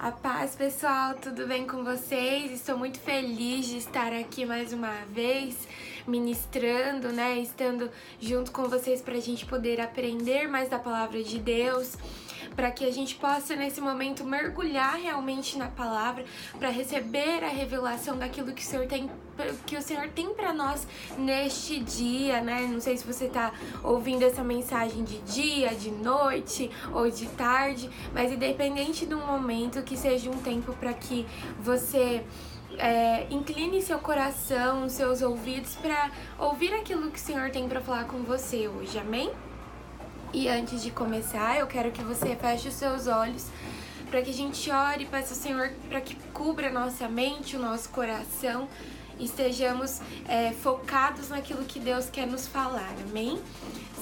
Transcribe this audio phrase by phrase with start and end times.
[0.00, 2.52] A paz, pessoal, tudo bem com vocês?
[2.52, 5.66] Estou muito feliz de estar aqui mais uma vez,
[6.06, 7.36] ministrando, né?
[7.40, 7.90] Estando
[8.20, 11.96] junto com vocês para a gente poder aprender mais da palavra de Deus
[12.54, 16.24] para que a gente possa nesse momento mergulhar realmente na palavra,
[16.58, 19.10] para receber a revelação daquilo que o Senhor tem
[19.66, 20.86] que o Senhor tem para nós
[21.16, 22.66] neste dia, né?
[22.70, 23.52] Não sei se você está
[23.82, 29.96] ouvindo essa mensagem de dia, de noite ou de tarde, mas independente do momento, que
[29.96, 31.26] seja um tempo para que
[31.60, 32.24] você
[32.76, 38.04] é, incline seu coração, seus ouvidos para ouvir aquilo que o Senhor tem para falar
[38.04, 39.30] com você hoje, amém?
[40.32, 43.46] E antes de começar, eu quero que você feche os seus olhos
[44.10, 47.58] para que a gente ore, peça ao Senhor para que cubra a nossa mente, o
[47.58, 48.68] nosso coração
[49.20, 53.38] estejamos é, focados naquilo que Deus quer nos falar, amém?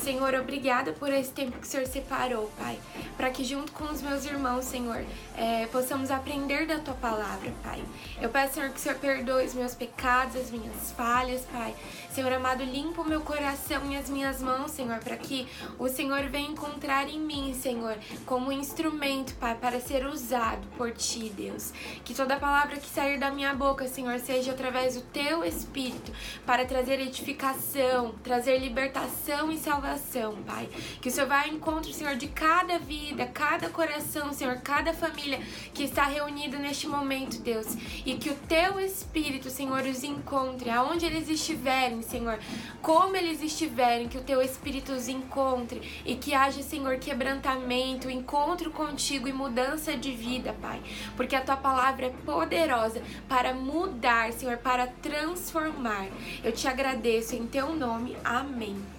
[0.02, 2.78] Senhor, obrigada por esse tempo que o Senhor separou, Pai,
[3.16, 5.04] para que junto com os meus irmãos, Senhor,
[5.36, 7.82] é, possamos aprender da Tua palavra, Pai.
[8.20, 11.74] Eu peço, Senhor, que o Senhor perdoe os meus pecados, as minhas falhas, Pai.
[12.10, 15.46] Senhor amado, limpa o meu coração e as minhas mãos, Senhor, para que
[15.78, 21.30] o Senhor venha encontrar em mim, Senhor, como instrumento, Pai, para ser usado por Ti,
[21.34, 21.72] Deus.
[22.04, 26.12] Que toda palavra que sair da minha boca, Senhor, seja através do Teu Espírito,
[26.44, 30.68] para trazer edificação, trazer libertação e salvação salvação, Pai.
[31.00, 35.40] Que o Senhor vá ao encontro, Senhor, de cada vida, cada coração, Senhor, cada família
[35.72, 37.66] que está reunida neste momento, Deus.
[38.04, 42.38] E que o Teu Espírito, Senhor, os encontre aonde eles estiverem, Senhor.
[42.82, 48.70] Como eles estiverem, que o Teu Espírito os encontre e que haja, Senhor, quebrantamento, encontro
[48.70, 50.80] contigo e mudança de vida, Pai.
[51.16, 56.06] Porque a Tua palavra é poderosa para mudar, Senhor, para transformar.
[56.42, 58.16] Eu te agradeço em Teu nome.
[58.24, 58.95] Amém.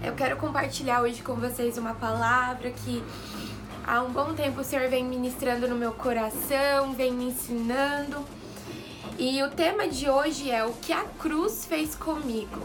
[0.00, 3.02] Eu quero compartilhar hoje com vocês uma palavra que
[3.84, 8.24] há um bom tempo o Senhor vem ministrando no meu coração, vem me ensinando.
[9.18, 12.62] E o tema de hoje é o que a cruz fez comigo.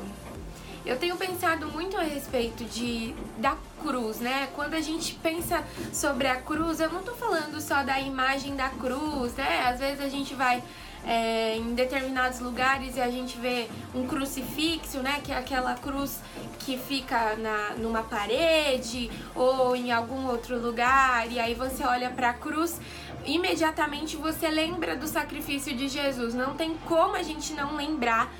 [0.85, 4.49] Eu tenho pensado muito a respeito de da cruz, né?
[4.53, 8.69] Quando a gente pensa sobre a cruz, eu não tô falando só da imagem da
[8.69, 9.63] cruz, né?
[9.67, 10.61] Às vezes a gente vai
[11.05, 15.21] é, em determinados lugares e a gente vê um crucifixo, né?
[15.23, 16.19] Que é aquela cruz
[16.59, 22.29] que fica na, numa parede ou em algum outro lugar, e aí você olha para
[22.29, 22.79] a cruz,
[23.25, 26.33] imediatamente você lembra do sacrifício de Jesus.
[26.33, 28.31] Não tem como a gente não lembrar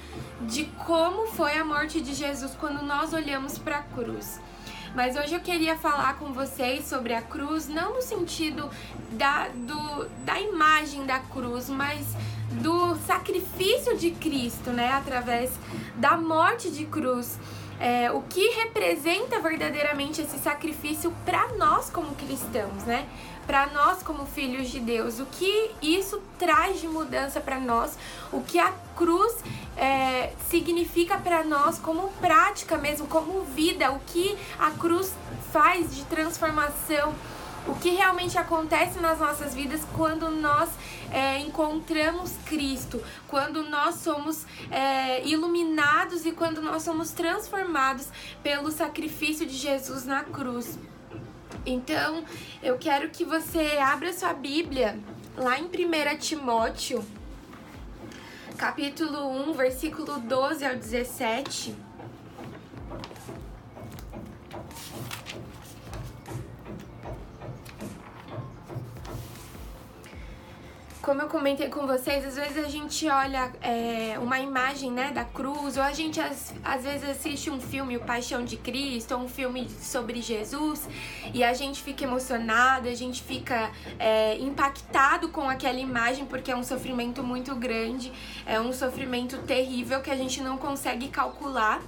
[0.41, 4.39] de como foi a morte de Jesus quando nós olhamos para a cruz.
[4.93, 8.69] Mas hoje eu queria falar com vocês sobre a cruz, não no sentido
[9.11, 12.15] da, do, da imagem da cruz, mas
[12.61, 14.91] do sacrifício de Cristo, né?
[14.91, 15.51] Através
[15.95, 17.39] da morte de cruz.
[17.85, 23.05] É, o que representa verdadeiramente esse sacrifício para nós como cristãos, né?
[23.45, 27.97] Para nós como filhos de Deus, o que isso traz de mudança para nós,
[28.31, 29.35] o que a cruz
[29.75, 35.13] é, significa para nós como prática mesmo, como vida, o que a cruz
[35.51, 37.13] faz de transformação
[37.67, 40.69] o que realmente acontece nas nossas vidas quando nós
[41.11, 48.07] é, encontramos Cristo, quando nós somos é, iluminados e quando nós somos transformados
[48.41, 50.77] pelo sacrifício de Jesus na cruz.
[51.65, 52.25] Então,
[52.61, 54.99] eu quero que você abra sua Bíblia
[55.37, 57.05] lá em 1 Timóteo,
[58.57, 61.92] capítulo 1, versículo 12 ao 17.
[71.03, 75.25] Como eu comentei com vocês, às vezes a gente olha é, uma imagem né, da
[75.25, 79.23] cruz, ou a gente às, às, vezes assiste um filme, O Paixão de Cristo, ou
[79.23, 80.87] um filme sobre Jesus,
[81.33, 83.69] e a gente fica emocionado, a gente fica
[83.99, 88.09] é, impactado com aquela imagem, porque é um sofrimento muito grande,
[88.45, 91.81] é um sofrimento terrível que a gente não consegue calcular.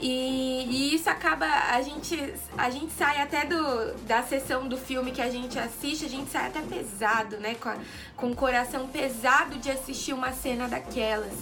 [0.00, 5.10] E, e, isso acaba, a gente, a gente sai até do, da sessão do filme
[5.12, 7.54] que a gente assiste, a gente sai até pesado, né?
[7.54, 7.76] Com, a,
[8.16, 11.34] com o coração pesado de assistir uma cena daquelas.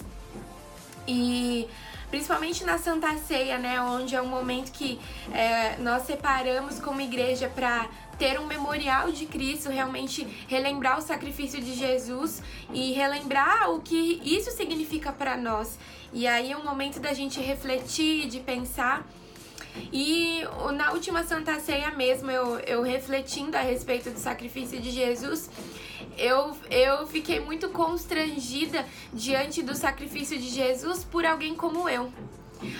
[1.06, 1.68] E
[2.14, 3.80] principalmente na Santa Ceia, né?
[3.80, 5.00] Onde é um momento que
[5.32, 11.60] é, nós separamos como igreja para ter um memorial de Cristo, realmente relembrar o sacrifício
[11.60, 12.40] de Jesus
[12.72, 15.76] e relembrar o que isso significa para nós.
[16.12, 19.04] E aí é um momento da gente refletir, de pensar.
[19.92, 20.44] E
[20.76, 25.50] na última Santa Ceia mesmo, eu, eu refletindo a respeito do sacrifício de Jesus,
[26.18, 32.12] eu, eu fiquei muito constrangida diante do sacrifício de Jesus por alguém como eu.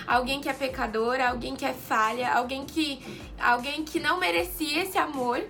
[0.07, 3.03] Alguém que é pecadora, alguém que é falha, alguém que,
[3.39, 5.43] alguém que não merecia esse amor,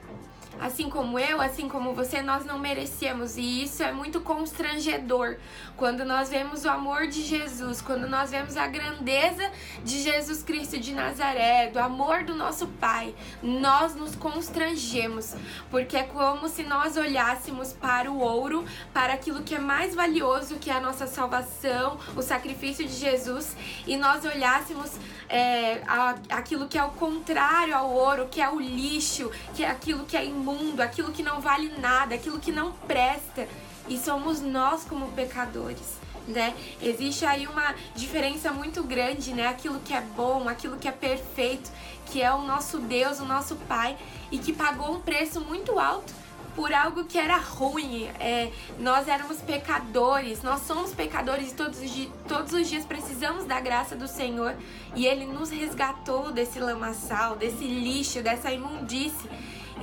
[0.61, 3.37] assim como eu, assim como você, nós não merecemos.
[3.37, 5.37] E isso é muito constrangedor
[5.77, 9.51] quando nós vemos o amor de Jesus, quando nós vemos a grandeza
[9.83, 13.15] de Jesus Cristo de Nazaré, do amor do nosso Pai.
[13.43, 15.35] Nós nos constrangemos,
[15.71, 20.57] porque é como se nós olhássemos para o ouro, para aquilo que é mais valioso,
[20.57, 23.57] que é a nossa salvação, o sacrifício de Jesus,
[23.87, 24.93] e nós olhássemos
[25.29, 25.83] é,
[26.31, 30.17] aquilo que é o contrário ao ouro, que é o lixo, que é aquilo que
[30.17, 33.49] é imundo, aquilo que não vale nada, aquilo que não presta.
[33.89, 36.05] E somos nós como pecadores.
[36.27, 36.55] Né?
[36.81, 39.47] Existe aí uma diferença muito grande, né?
[39.47, 41.71] Aquilo que é bom, aquilo que é perfeito,
[42.07, 43.97] que é o nosso Deus, o nosso Pai,
[44.31, 46.15] e que pagou um preço muito alto
[46.57, 48.05] por algo que era ruim.
[48.19, 51.79] É, nós éramos pecadores, nós somos pecadores e todos
[52.27, 54.55] todos os dias precisamos da graça do Senhor.
[54.97, 59.29] E Ele nos resgatou desse lamaçal, desse lixo, dessa imundície.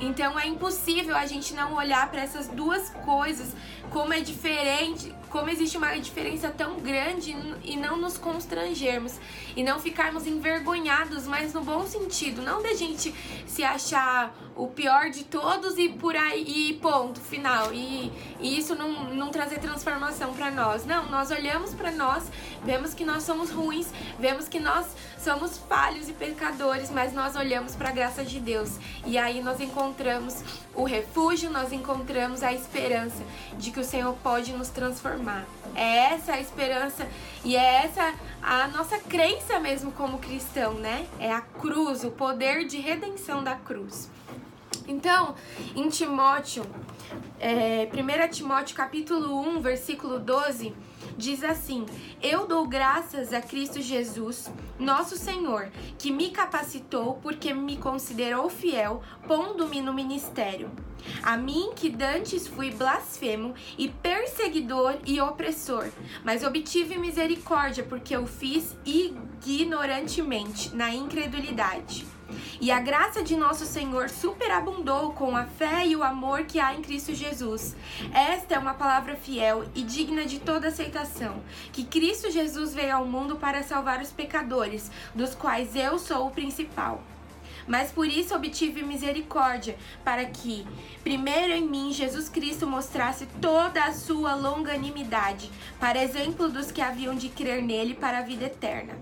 [0.02, 3.54] Então é impossível a gente não olhar para essas duas coisas
[3.88, 9.18] como é diferente, como existe uma diferença tão grande e não nos constrangermos
[9.54, 13.14] e não ficarmos envergonhados, mas no bom sentido, não da gente
[13.46, 18.10] se achar o pior de todos e por aí ponto final e,
[18.40, 20.84] e isso não, não trazer transformação para nós.
[20.84, 22.24] Não, nós olhamos para nós,
[22.64, 23.88] vemos que nós somos ruins,
[24.18, 24.86] vemos que nós
[25.22, 28.76] somos falhos e pecadores, mas nós olhamos para a graça de Deus
[29.06, 30.42] e aí nós encontramos
[30.74, 33.22] o refúgio, nós encontramos a esperança
[33.56, 35.46] de que o Senhor pode nos transformar.
[35.74, 37.06] É essa a esperança
[37.44, 41.06] e é essa a nossa crença mesmo como cristão, né?
[41.20, 44.10] É a cruz, o poder de redenção da cruz.
[44.88, 45.36] Então,
[45.76, 46.66] em Timóteo,
[47.38, 50.74] é, 1 Timóteo capítulo 1, versículo 12,
[51.16, 51.86] diz assim:
[52.22, 59.02] Eu dou graças a Cristo Jesus, nosso Senhor, que me capacitou porque me considerou fiel,
[59.26, 60.70] pondo-me no ministério.
[61.22, 65.88] A mim que dantes fui blasfemo e perseguidor e opressor,
[66.24, 72.06] mas obtive misericórdia porque eu fiz ignorantemente na incredulidade.
[72.60, 76.74] E a graça de nosso Senhor superabundou com a fé e o amor que há
[76.74, 77.76] em Cristo Jesus.
[78.12, 81.42] Esta é uma palavra fiel e digna de toda aceitação,
[81.72, 86.30] que Cristo Jesus veio ao mundo para salvar os pecadores, dos quais eu sou o
[86.30, 87.02] principal.
[87.66, 90.66] Mas por isso obtive misericórdia, para que,
[91.02, 97.14] primeiro em mim, Jesus Cristo mostrasse toda a sua longanimidade, para exemplo dos que haviam
[97.14, 98.94] de crer nele para a vida eterna.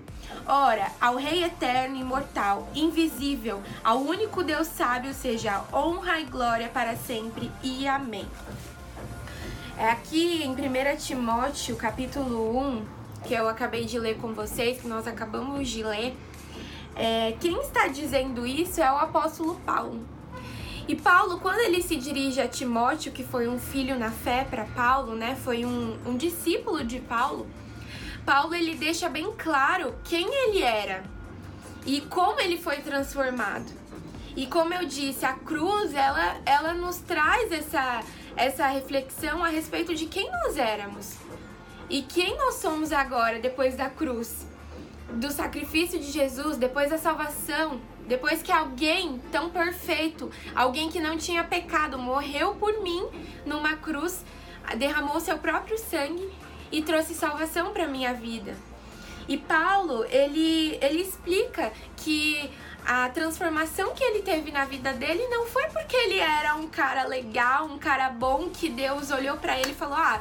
[0.47, 6.97] Ora, ao Rei eterno, imortal, invisível, ao único Deus sábio, seja honra e glória para
[6.97, 7.51] sempre.
[7.63, 8.27] E amém.
[9.79, 12.85] É aqui em 1 Timóteo, capítulo 1,
[13.25, 16.15] que eu acabei de ler com vocês, que nós acabamos de ler,
[17.00, 20.06] é, quem está dizendo isso é o apóstolo Paulo.
[20.87, 24.64] E Paulo, quando ele se dirige a Timóteo, que foi um filho na fé para
[24.67, 27.47] Paulo, né, foi um, um discípulo de Paulo,
[28.26, 31.02] Paulo ele deixa bem claro quem ele era
[31.87, 33.73] e como ele foi transformado.
[34.37, 38.03] E como eu disse, a cruz, ela, ela nos traz essa,
[38.37, 41.17] essa reflexão a respeito de quem nós éramos
[41.88, 44.46] e quem nós somos agora depois da cruz,
[45.15, 51.17] do sacrifício de Jesus, depois da salvação, depois que alguém tão perfeito, alguém que não
[51.17, 53.07] tinha pecado, morreu por mim
[53.47, 54.25] numa cruz,
[54.77, 56.29] derramou seu próprio sangue
[56.73, 58.55] e trouxe salvação para minha vida.
[59.29, 62.51] E Paulo, ele, ele explica que
[62.84, 67.06] a transformação que ele teve na vida dele não foi porque ele era um cara
[67.06, 70.20] legal, um cara bom que Deus olhou para ele e falou: "Ah,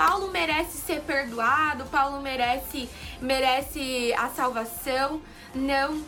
[0.00, 2.88] Paulo merece ser perdoado, Paulo merece
[3.20, 5.20] merece a salvação".
[5.54, 6.02] Não,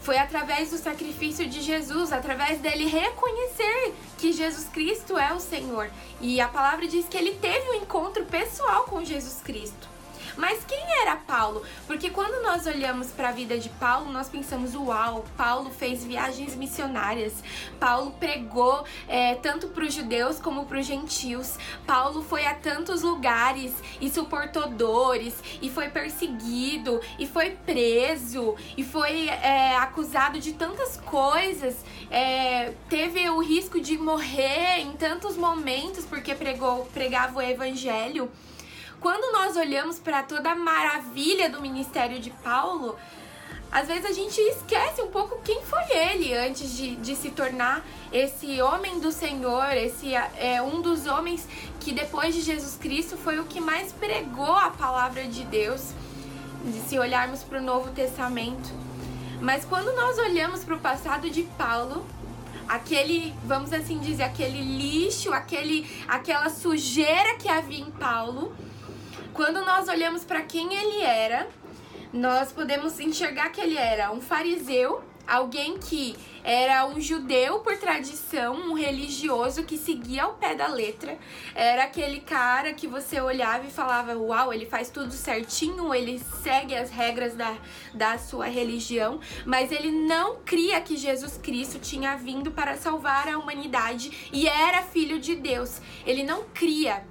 [0.00, 5.88] foi através do sacrifício de Jesus, através dele reconhecer que Jesus Cristo é o Senhor.
[6.20, 9.95] E a palavra diz que ele teve um encontro pessoal com Jesus Cristo.
[10.36, 11.62] Mas quem era Paulo?
[11.86, 16.54] Porque quando nós olhamos para a vida de Paulo, nós pensamos: uau, Paulo fez viagens
[16.54, 17.42] missionárias,
[17.80, 23.02] Paulo pregou é, tanto para os judeus como para os gentios, Paulo foi a tantos
[23.02, 30.52] lugares e suportou dores, e foi perseguido, e foi preso, e foi é, acusado de
[30.52, 37.42] tantas coisas, é, teve o risco de morrer em tantos momentos porque pregou, pregava o
[37.42, 38.30] evangelho.
[39.06, 42.96] Quando nós olhamos para toda a maravilha do ministério de Paulo,
[43.70, 47.86] às vezes a gente esquece um pouco quem foi ele antes de, de se tornar
[48.12, 51.46] esse homem do Senhor, esse é um dos homens
[51.78, 55.92] que depois de Jesus Cristo foi o que mais pregou a palavra de Deus,
[56.88, 58.74] se olharmos para o Novo Testamento.
[59.40, 62.04] Mas quando nós olhamos para o passado de Paulo,
[62.68, 68.52] aquele, vamos assim dizer, aquele lixo, aquele, aquela sujeira que havia em Paulo,
[69.36, 71.46] quando nós olhamos para quem ele era,
[72.10, 78.54] nós podemos enxergar que ele era um fariseu, alguém que era um judeu por tradição,
[78.54, 81.18] um religioso que seguia ao pé da letra.
[81.54, 86.74] Era aquele cara que você olhava e falava: Uau, ele faz tudo certinho, ele segue
[86.74, 87.58] as regras da,
[87.92, 93.38] da sua religião, mas ele não cria que Jesus Cristo tinha vindo para salvar a
[93.38, 95.78] humanidade e era filho de Deus.
[96.06, 97.04] Ele não cria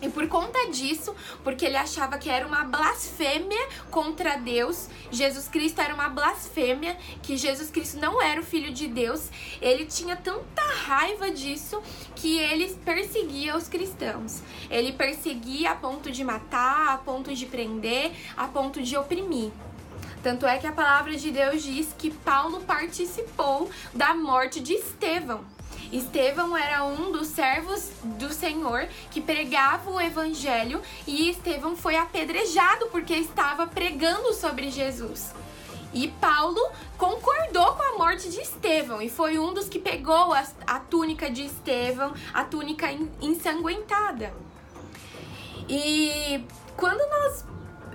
[0.00, 5.80] e por conta disso, porque ele achava que era uma blasfêmia contra Deus, Jesus Cristo
[5.80, 9.28] era uma blasfêmia, que Jesus Cristo não era o filho de Deus,
[9.60, 11.82] ele tinha tanta raiva disso
[12.14, 14.40] que ele perseguia os cristãos.
[14.70, 19.50] Ele perseguia a ponto de matar, a ponto de prender, a ponto de oprimir.
[20.22, 25.57] Tanto é que a palavra de Deus diz que Paulo participou da morte de Estevão.
[25.92, 32.86] Estevão era um dos servos do Senhor que pregava o evangelho e Estevão foi apedrejado
[32.86, 35.34] porque estava pregando sobre Jesus.
[35.92, 36.60] E Paulo
[36.98, 41.30] concordou com a morte de Estevão e foi um dos que pegou a, a túnica
[41.30, 42.86] de Estevão, a túnica
[43.22, 44.34] ensanguentada.
[45.68, 46.44] E
[46.76, 47.44] quando nós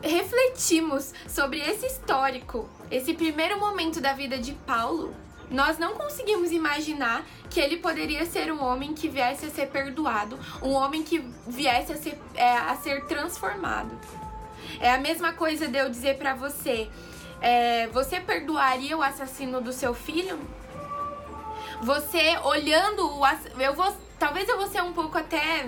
[0.02, 5.14] refletimos sobre esse histórico, esse primeiro momento da vida de Paulo,
[5.50, 10.40] nós não conseguimos imaginar que ele poderia ser um homem que viesse a ser perdoado,
[10.62, 13.92] um homem que viesse a ser, é, a ser transformado.
[14.80, 16.90] É a mesma coisa de eu dizer para você:
[17.42, 20.40] é, você perdoaria o assassino do seu filho?
[21.82, 23.22] Você olhando o.
[23.60, 23.96] Eu vou.
[24.18, 25.68] Talvez eu vou ser um pouco até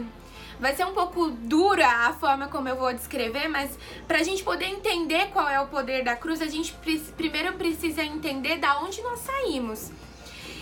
[0.59, 4.65] Vai ser um pouco dura a forma como eu vou descrever, mas pra gente poder
[4.65, 6.73] entender qual é o poder da cruz, a gente
[7.17, 9.91] primeiro precisa entender da onde nós saímos.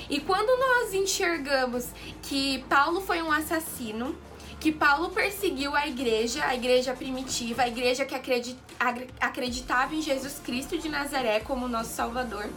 [0.09, 1.87] E quando nós enxergamos
[2.23, 4.15] que Paulo foi um assassino,
[4.59, 8.15] que Paulo perseguiu a igreja, a igreja primitiva, a igreja que
[9.19, 12.49] acreditava em Jesus Cristo de Nazaré como nosso Salvador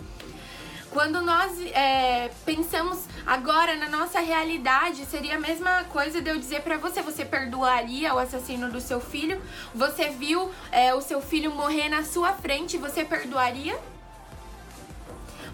[0.96, 6.62] quando nós é, pensamos agora na nossa realidade, seria a mesma coisa de eu dizer
[6.62, 9.38] para você: você perdoaria o assassino do seu filho?
[9.74, 13.78] Você viu é, o seu filho morrer na sua frente, você perdoaria?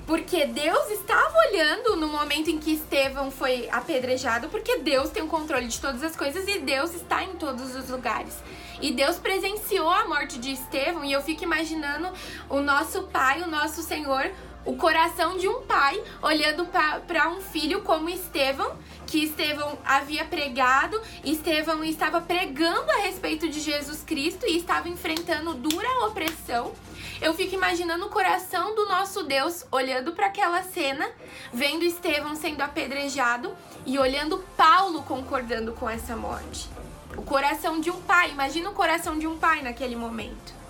[0.07, 5.27] Porque Deus estava olhando no momento em que Estevão foi apedrejado, porque Deus tem o
[5.27, 8.35] controle de todas as coisas e Deus está em todos os lugares.
[8.81, 12.13] E Deus presenciou a morte de Estevão, e eu fico imaginando
[12.49, 14.31] o nosso Pai, o nosso Senhor,
[14.65, 16.67] o coração de um pai olhando
[17.07, 18.77] para um filho como Estevão,
[19.07, 25.55] que Estevão havia pregado, Estevão estava pregando a respeito de Jesus Cristo e estava enfrentando
[25.55, 26.73] dura opressão.
[27.21, 31.09] Eu fico imaginando o coração do nosso Deus olhando para aquela cena,
[31.53, 33.55] vendo Estevão sendo apedrejado
[33.87, 36.69] e olhando Paulo concordando com essa morte.
[37.17, 40.62] O coração de um pai, imagina o coração de um pai naquele momento.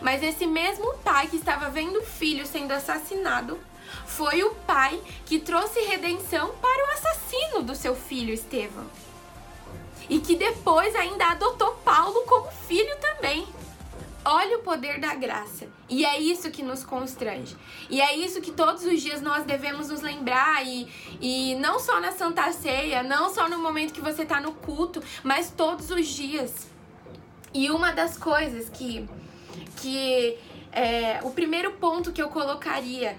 [0.00, 3.58] Mas esse mesmo pai que estava vendo o filho sendo assassinado
[4.06, 8.86] foi o pai que trouxe redenção para o assassino do seu filho Estevão.
[10.08, 13.46] E que depois ainda adotou Paulo como filho também.
[14.24, 15.66] Olha o poder da graça.
[15.88, 17.56] E é isso que nos constrange.
[17.90, 20.64] E é isso que todos os dias nós devemos nos lembrar.
[20.64, 20.88] E,
[21.20, 25.02] e não só na Santa Ceia, não só no momento que você está no culto,
[25.24, 26.68] mas todos os dias.
[27.52, 29.08] E uma das coisas que
[29.76, 30.36] que
[30.72, 33.16] é, o primeiro ponto que eu colocaria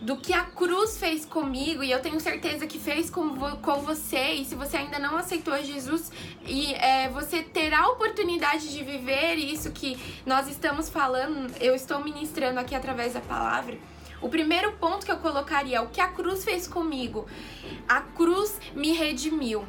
[0.00, 4.32] do que a cruz fez comigo, e eu tenho certeza que fez com, com você,
[4.32, 6.12] e se você ainda não aceitou Jesus,
[6.46, 12.04] e é, você terá a oportunidade de viver isso que nós estamos falando, eu estou
[12.04, 13.78] ministrando aqui através da palavra.
[14.20, 17.26] O primeiro ponto que eu colocaria é o que a cruz fez comigo.
[17.88, 19.64] A cruz me redimiu.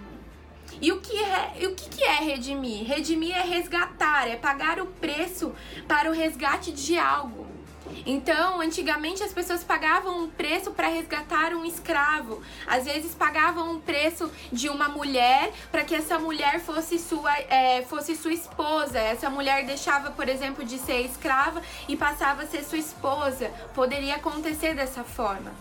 [0.82, 2.86] E o que é, o que, é redimir?
[2.86, 5.54] Redimir é resgatar, é pagar o preço
[5.88, 7.48] para o resgate de algo.
[8.06, 12.42] Então, antigamente as pessoas pagavam um preço para resgatar um escravo.
[12.66, 17.82] Às vezes pagavam um preço de uma mulher para que essa mulher fosse sua, é,
[17.84, 19.00] fosse sua esposa.
[19.00, 23.52] Essa mulher deixava, por exemplo, de ser escrava e passava a ser sua esposa.
[23.74, 25.52] Poderia acontecer dessa forma.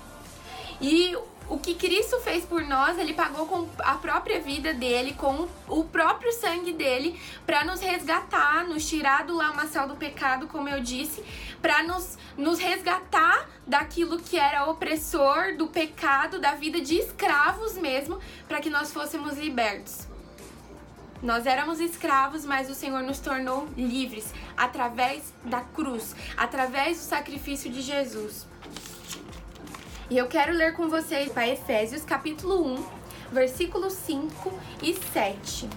[0.80, 1.16] E
[1.48, 5.84] o que Cristo fez por nós, ele pagou com a própria vida dele, com o
[5.84, 11.22] próprio sangue dele, para nos resgatar, nos tirar do lamaçal do pecado, como eu disse,
[11.62, 18.18] para nos, nos resgatar daquilo que era opressor, do pecado, da vida de escravos mesmo,
[18.48, 20.06] para que nós fôssemos libertos.
[21.22, 27.70] Nós éramos escravos, mas o Senhor nos tornou livres através da cruz, através do sacrifício
[27.70, 28.46] de Jesus.
[30.08, 32.84] E eu quero ler com vocês para Efésios capítulo 1,
[33.32, 35.68] versículos 5 e 7.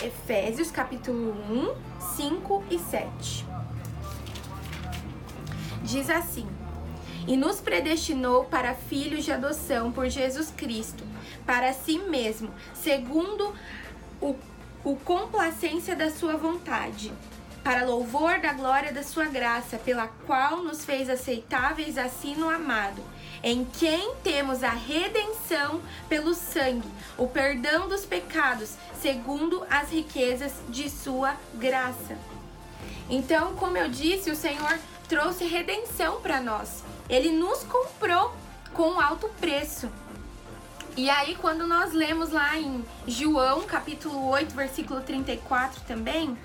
[0.00, 1.74] Efésios capítulo 1,
[2.16, 3.44] 5 e 7.
[5.82, 6.46] Diz assim:
[7.26, 11.02] E nos predestinou para filhos de adoção por Jesus Cristo,
[11.44, 13.52] para si mesmo, segundo
[14.20, 14.36] o,
[14.84, 17.12] o complacência da sua vontade
[17.62, 23.02] para louvor da glória da sua graça, pela qual nos fez aceitáveis assim no amado,
[23.42, 30.90] em quem temos a redenção pelo sangue, o perdão dos pecados, segundo as riquezas de
[30.90, 32.16] sua graça.
[33.08, 34.78] Então, como eu disse, o Senhor
[35.08, 36.82] trouxe redenção para nós.
[37.08, 38.34] Ele nos comprou
[38.72, 39.90] com alto preço.
[40.96, 46.36] E aí, quando nós lemos lá em João, capítulo 8, versículo 34 também,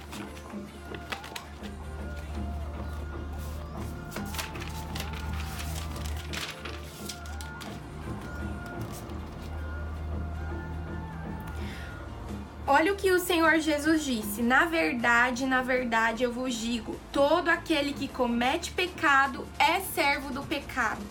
[12.78, 17.50] Olha o que o Senhor Jesus disse: Na verdade, na verdade eu vos digo: todo
[17.50, 21.02] aquele que comete pecado é servo do pecado.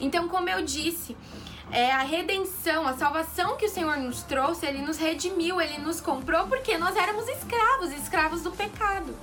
[0.00, 1.16] Então, como eu disse,
[1.70, 6.00] é a redenção, a salvação que o Senhor nos trouxe, ele nos redimiu, ele nos
[6.00, 9.16] comprou porque nós éramos escravos, escravos do pecado.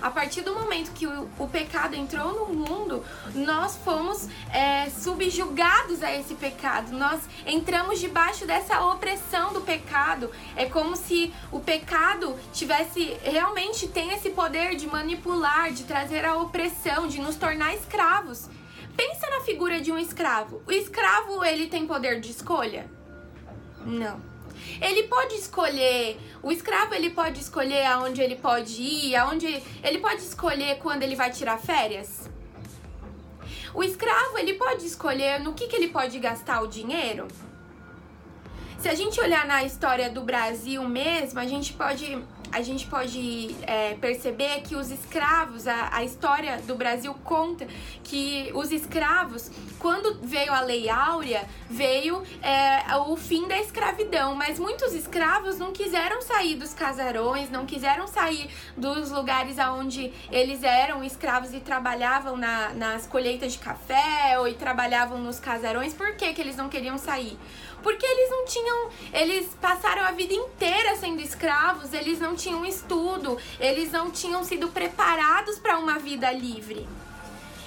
[0.00, 6.02] A partir do momento que o, o pecado entrou no mundo, nós fomos é, subjugados
[6.02, 6.92] a esse pecado.
[6.92, 10.30] Nós entramos debaixo dessa opressão do pecado.
[10.56, 16.36] É como se o pecado tivesse realmente tem esse poder de manipular, de trazer a
[16.36, 18.48] opressão, de nos tornar escravos.
[18.96, 20.62] Pensa na figura de um escravo.
[20.66, 22.88] O escravo, ele tem poder de escolha?
[23.84, 24.33] Não.
[24.80, 30.22] Ele pode escolher, o escravo ele pode escolher aonde ele pode ir, aonde ele pode
[30.22, 32.28] escolher quando ele vai tirar férias.
[33.72, 37.26] O escravo ele pode escolher no que, que ele pode gastar o dinheiro.
[38.78, 42.22] Se a gente olhar na história do Brasil mesmo, a gente pode
[42.54, 47.66] a gente pode é, perceber que os escravos, a, a história do Brasil conta
[48.04, 54.60] que os escravos, quando veio a Lei Áurea, veio é, o fim da escravidão, mas
[54.60, 61.02] muitos escravos não quiseram sair dos casarões, não quiseram sair dos lugares onde eles eram
[61.02, 65.92] escravos e trabalhavam na, nas colheitas de café ou e trabalhavam nos casarões.
[65.92, 67.36] Por que, que eles não queriam sair?
[67.84, 68.90] Porque eles não tinham.
[69.12, 74.68] Eles passaram a vida inteira sendo escravos, eles não tinham estudo, eles não tinham sido
[74.68, 76.88] preparados para uma vida livre.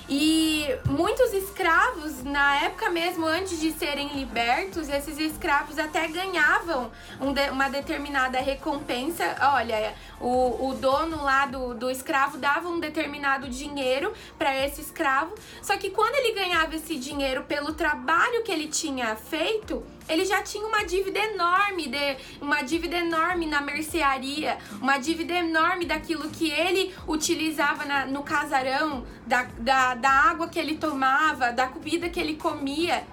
[0.09, 7.33] E muitos escravos, na época mesmo, antes de serem libertos, esses escravos até ganhavam um
[7.33, 9.35] de, uma determinada recompensa.
[9.53, 15.35] Olha, o, o dono lá do, do escravo dava um determinado dinheiro para esse escravo.
[15.61, 20.41] Só que quando ele ganhava esse dinheiro pelo trabalho que ele tinha feito, ele já
[20.41, 26.49] tinha uma dívida enorme, de, uma dívida enorme na mercearia, uma dívida enorme daquilo que
[26.49, 32.19] ele utilizava na, no casarão, da, da, da água que ele tomava, da comida que
[32.19, 33.05] ele comia.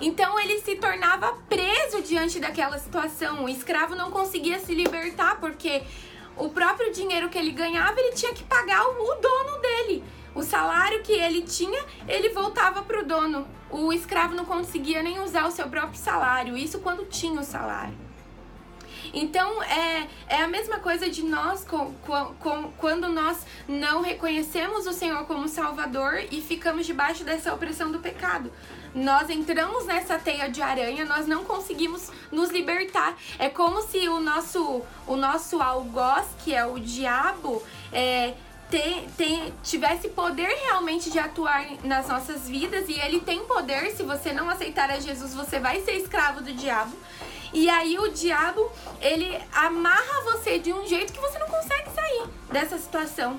[0.00, 3.44] Então ele se tornava preso diante daquela situação.
[3.44, 5.82] O escravo não conseguia se libertar porque
[6.36, 10.04] o próprio dinheiro que ele ganhava ele tinha que pagar o, o dono dele.
[10.34, 13.46] O salário que ele tinha, ele voltava para o dono.
[13.70, 17.94] O escravo não conseguia nem usar o seu próprio salário, isso quando tinha o salário.
[19.12, 21.92] Então é, é a mesma coisa de nós com,
[22.38, 27.98] com, quando nós não reconhecemos o Senhor como Salvador e ficamos debaixo dessa opressão do
[27.98, 28.52] pecado.
[28.94, 33.16] Nós entramos nessa teia de aranha, nós não conseguimos nos libertar.
[33.38, 37.62] É como se o nosso, o nosso algoz, que é o diabo,
[37.92, 38.34] é,
[39.62, 44.48] tivesse poder realmente de atuar nas nossas vidas e ele tem poder, se você não
[44.48, 46.96] aceitar a Jesus, você vai ser escravo do diabo.
[47.52, 52.24] E aí o diabo, ele amarra você de um jeito que você não consegue sair
[52.52, 53.38] dessa situação.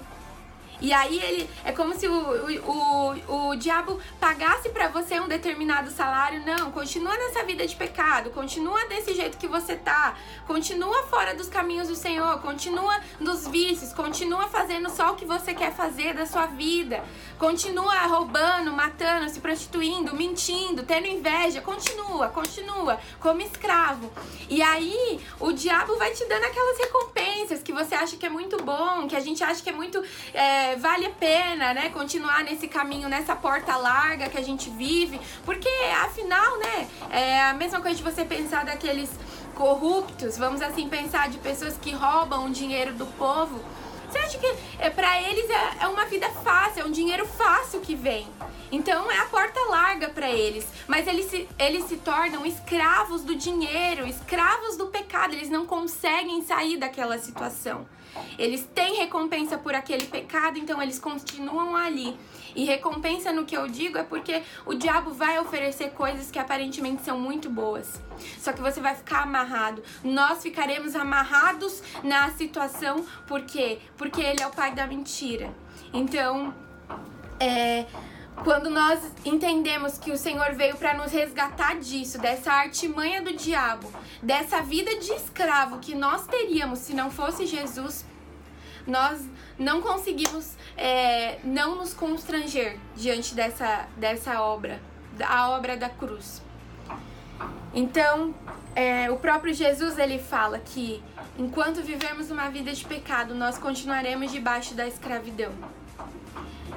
[0.82, 5.28] E aí ele é como se o, o, o, o diabo pagasse para você um
[5.28, 6.44] determinado salário.
[6.44, 10.16] Não, continua nessa vida de pecado, continua desse jeito que você tá,
[10.48, 15.54] continua fora dos caminhos do Senhor, continua nos vícios, continua fazendo só o que você
[15.54, 17.04] quer fazer da sua vida,
[17.38, 24.12] continua roubando, matando, se prostituindo, mentindo, tendo inveja, continua, continua como escravo.
[24.50, 28.58] E aí o diabo vai te dando aquelas recompensas que você acha que é muito
[28.64, 30.04] bom, que a gente acha que é muito.
[30.34, 35.20] É, vale a pena, né, continuar nesse caminho, nessa porta larga que a gente vive,
[35.46, 35.70] porque
[36.04, 39.10] afinal, né, é a mesma coisa de você pensar daqueles
[39.56, 43.60] corruptos, vamos assim pensar de pessoas que roubam o dinheiro do povo.
[44.12, 47.80] Você acha que é, para eles é, é uma vida fácil, é um dinheiro fácil
[47.80, 48.28] que vem.
[48.70, 50.68] Então é a porta larga para eles.
[50.86, 55.34] Mas eles se, eles se tornam escravos do dinheiro, escravos do pecado.
[55.34, 57.86] Eles não conseguem sair daquela situação.
[58.38, 62.18] Eles têm recompensa por aquele pecado, então eles continuam ali.
[62.56, 67.04] E recompensa no que eu digo é porque o diabo vai oferecer coisas que aparentemente
[67.04, 68.02] são muito boas.
[68.40, 69.82] Só que você vai ficar amarrado.
[70.04, 73.80] Nós ficaremos amarrados na situação, por quê?
[73.98, 75.54] Porque ele é o pai da mentira.
[75.94, 76.54] Então,
[77.40, 77.86] é,
[78.44, 83.92] quando nós entendemos que o Senhor veio para nos resgatar disso, dessa artimanha do diabo,
[84.22, 88.06] dessa vida de escravo que nós teríamos se não fosse Jesus,
[88.88, 89.22] nós
[89.60, 94.82] não conseguimos é, não nos constranger diante dessa, dessa obra,
[95.24, 96.42] a obra da cruz.
[97.74, 98.34] Então,
[98.76, 101.02] é, o próprio Jesus ele fala que
[101.38, 105.54] enquanto vivemos uma vida de pecado, nós continuaremos debaixo da escravidão.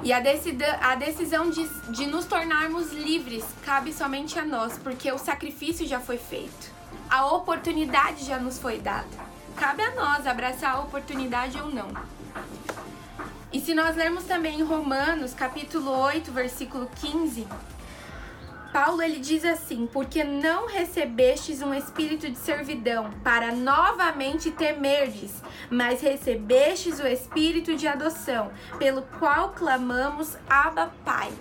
[0.03, 5.11] E a, decisão, a decisão de, de nos tornarmos livres cabe somente a nós, porque
[5.11, 6.71] o sacrifício já foi feito,
[7.09, 9.35] a oportunidade já nos foi dada.
[9.55, 11.87] Cabe a nós abraçar a oportunidade ou não.
[13.51, 17.47] E se nós lermos também em Romanos, capítulo 8, versículo 15,
[18.75, 26.01] Paulo ele diz assim: "Porque não recebestes um espírito de servidão para novamente temerdes, mas
[26.01, 31.31] recebestes o espírito de adoção, pelo qual clamamos: Abba, Pai."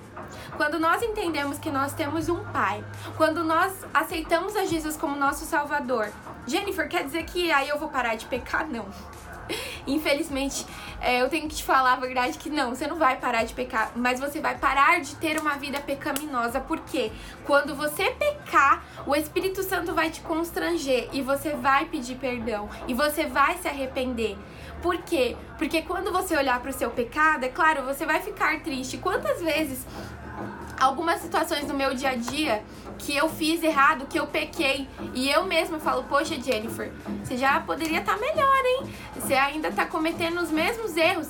[0.57, 2.85] Quando nós entendemos que nós temos um pai,
[3.17, 6.13] quando nós aceitamos a Jesus como nosso salvador,
[6.47, 8.65] Jennifer, quer dizer que aí eu vou parar de pecar?
[8.69, 8.87] Não.
[9.87, 10.67] Infelizmente,
[11.01, 13.53] é, eu tenho que te falar a verdade que não, você não vai parar de
[13.53, 17.13] pecar, mas você vai parar de ter uma vida pecaminosa, porque
[17.45, 22.95] quando você pecar, o Espírito Santo vai te constranger e você vai pedir perdão e
[22.95, 24.37] você vai se arrepender.
[24.83, 25.37] Por quê?
[25.59, 28.99] Porque quando você olhar para o seu pecado, é claro, você vai ficar triste.
[28.99, 29.87] Quantas vezes
[30.81, 32.63] algumas situações do meu dia a dia
[32.99, 34.89] que eu fiz errado, que eu pequei.
[35.15, 38.95] E eu mesma falo, poxa, Jennifer, você já poderia estar tá melhor, hein?
[39.17, 41.29] Você ainda está cometendo os mesmos erros.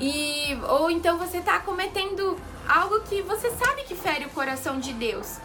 [0.00, 2.36] E ou então você está cometendo
[2.68, 5.38] algo que você sabe que fere o coração de Deus.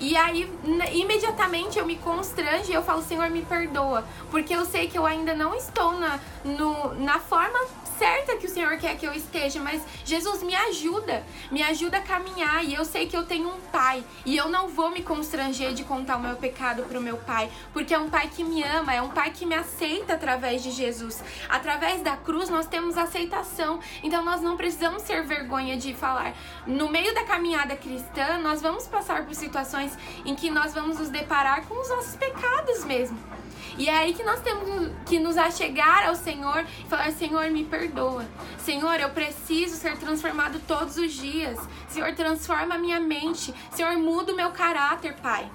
[0.00, 0.48] E aí,
[0.92, 4.04] imediatamente eu me constranjo e eu falo, Senhor, me perdoa.
[4.30, 7.58] Porque eu sei que eu ainda não estou na, no, na forma
[7.98, 12.00] certa que o Senhor quer que eu esteja, mas Jesus me ajuda, me ajuda a
[12.00, 15.74] caminhar e eu sei que eu tenho um pai e eu não vou me constranger
[15.74, 18.94] de contar o meu pecado pro meu pai, porque é um pai que me ama,
[18.94, 21.22] é um pai que me aceita através de Jesus.
[21.48, 26.34] Através da cruz nós temos aceitação, então nós não precisamos ter vergonha de falar.
[26.66, 31.08] No meio da caminhada cristã, nós vamos passar por situações em que nós vamos nos
[31.08, 33.37] deparar com os nossos pecados mesmo.
[33.78, 37.64] E é aí que nós temos que nos achegar ao Senhor e falar: Senhor, me
[37.64, 38.26] perdoa.
[38.58, 41.58] Senhor, eu preciso ser transformado todos os dias.
[41.88, 43.54] Senhor, transforma a minha mente.
[43.70, 45.48] Senhor, muda o meu caráter, Pai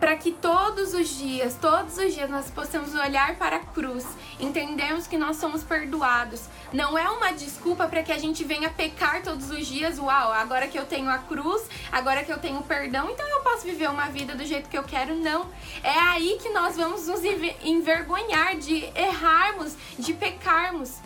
[0.00, 4.06] para que todos os dias, todos os dias nós possamos olhar para a cruz,
[4.40, 6.44] entendemos que nós somos perdoados.
[6.72, 10.66] Não é uma desculpa para que a gente venha pecar todos os dias, uau, agora
[10.66, 14.06] que eu tenho a cruz, agora que eu tenho perdão, então eu posso viver uma
[14.06, 15.46] vida do jeito que eu quero, não.
[15.82, 17.20] É aí que nós vamos nos
[17.62, 20.98] envergonhar de errarmos, de pecarmos.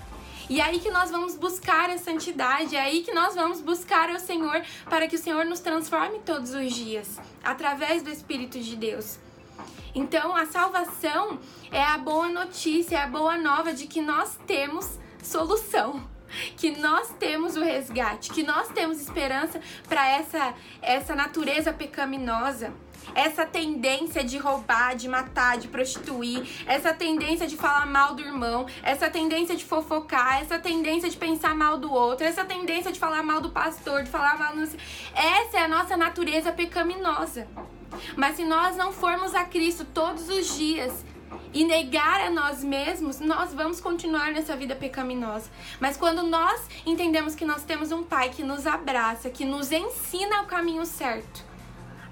[0.49, 4.11] E é aí que nós vamos buscar a santidade, é aí que nós vamos buscar
[4.11, 8.77] o Senhor para que o Senhor nos transforme todos os dias, através do Espírito de
[8.77, 9.19] Deus.
[9.95, 11.39] Então, a salvação
[11.71, 16.15] é a boa notícia, é a boa nova de que nós temos solução
[16.57, 22.73] que nós temos o resgate, que nós temos esperança para essa essa natureza pecaminosa
[23.15, 28.67] essa tendência de roubar, de matar, de prostituir, essa tendência de falar mal do irmão,
[28.83, 33.23] essa tendência de fofocar, essa tendência de pensar mal do outro, essa tendência de falar
[33.23, 34.55] mal do pastor, de falar mal.
[34.55, 34.63] No...
[34.63, 37.47] Essa é a nossa natureza pecaminosa.
[38.17, 41.05] Mas se nós não formos a Cristo todos os dias,
[41.53, 45.49] e negar a nós mesmos, nós vamos continuar nessa vida pecaminosa.
[45.79, 50.43] Mas quando nós entendemos que nós temos um Pai que nos abraça, que nos ensina
[50.43, 51.45] o caminho certo,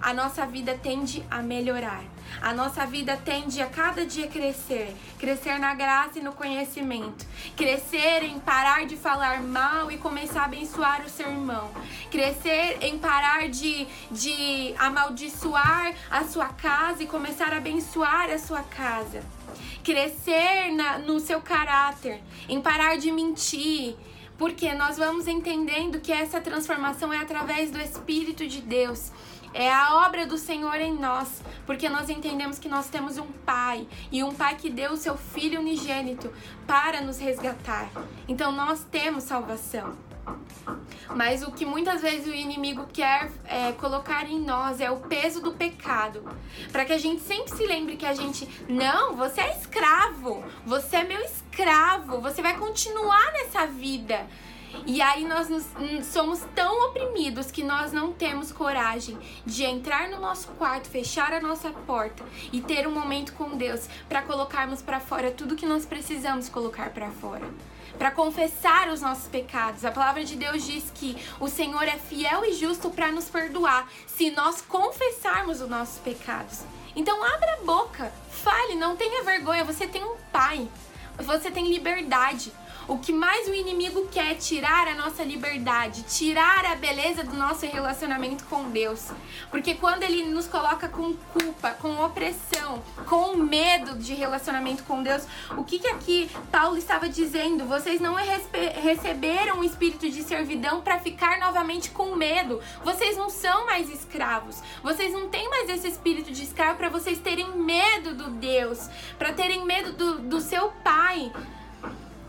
[0.02, 2.02] a nossa vida tende a melhorar.
[2.40, 7.24] A nossa vida tende a cada dia crescer, crescer na graça e no conhecimento,
[7.56, 11.70] crescer em parar de falar mal e começar a abençoar o seu irmão,
[12.10, 18.62] crescer em parar de, de amaldiçoar a sua casa e começar a abençoar a sua
[18.62, 19.22] casa,
[19.84, 23.94] crescer na, no seu caráter, em parar de mentir,
[24.36, 29.12] porque nós vamos entendendo que essa transformação é através do Espírito de Deus
[29.54, 33.86] É a obra do Senhor em nós, porque nós entendemos que nós temos um Pai
[34.10, 36.32] e um Pai que deu o seu Filho unigênito
[36.66, 37.90] para nos resgatar.
[38.26, 39.96] Então nós temos salvação.
[41.14, 45.42] Mas o que muitas vezes o inimigo quer é, colocar em nós é o peso
[45.42, 46.24] do pecado.
[46.70, 50.96] Para que a gente sempre se lembre que a gente, não, você é escravo, você
[50.96, 54.26] é meu escravo, você vai continuar nessa vida.
[54.86, 60.08] E aí nós nos, hum, somos tão oprimidos que nós não temos coragem de entrar
[60.08, 64.82] no nosso quarto, fechar a nossa porta e ter um momento com Deus para colocarmos
[64.82, 67.46] para fora tudo que nós precisamos colocar para fora.
[67.98, 69.84] Para confessar os nossos pecados.
[69.84, 73.88] A palavra de Deus diz que o Senhor é fiel e justo para nos perdoar
[74.06, 76.60] se nós confessarmos os nossos pecados.
[76.96, 80.68] Então abra a boca, fale, não tenha vergonha, você tem um pai.
[81.18, 82.52] Você tem liberdade.
[82.92, 87.34] O que mais o inimigo quer é tirar a nossa liberdade, tirar a beleza do
[87.34, 89.08] nosso relacionamento com Deus.
[89.50, 95.26] Porque quando ele nos coloca com culpa, com opressão, com medo de relacionamento com Deus,
[95.56, 97.64] o que que aqui Paulo estava dizendo?
[97.64, 98.14] Vocês não
[98.82, 102.60] receberam o espírito de servidão para ficar novamente com medo.
[102.84, 104.62] Vocês não são mais escravos.
[104.82, 108.86] Vocês não têm mais esse espírito de escravo para vocês terem medo do Deus,
[109.18, 111.32] para terem medo do, do seu pai.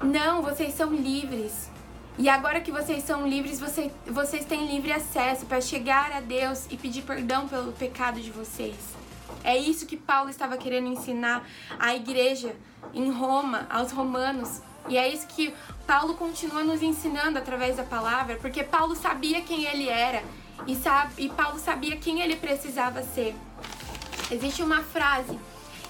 [0.04, 1.72] Não, vocês são livres.
[2.18, 6.68] E agora que vocês são livres, vocês, vocês têm livre acesso para chegar a Deus
[6.70, 8.76] e pedir perdão pelo pecado de vocês.
[9.44, 11.48] É isso que Paulo estava querendo ensinar
[11.80, 12.54] à igreja
[12.94, 14.62] em Roma, aos romanos.
[14.90, 15.54] E é isso que
[15.88, 20.22] Paulo continua nos ensinando através da palavra, porque Paulo sabia quem ele era
[20.68, 23.34] e, sabe, e Paulo sabia quem ele precisava ser.
[24.30, 25.40] Existe uma frase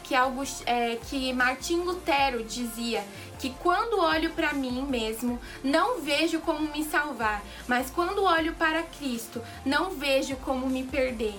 [0.04, 3.04] que, August, é, que Martim Lutero dizia
[3.40, 8.84] que quando olho para mim mesmo, não vejo como me salvar, mas quando olho para
[8.84, 11.36] Cristo, não vejo como me perder.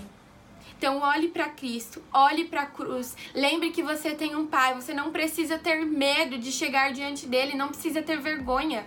[0.77, 3.17] Então olhe para Cristo, olhe para a cruz.
[3.35, 7.57] Lembre que você tem um pai, você não precisa ter medo de chegar diante dele,
[7.57, 8.87] não precisa ter vergonha.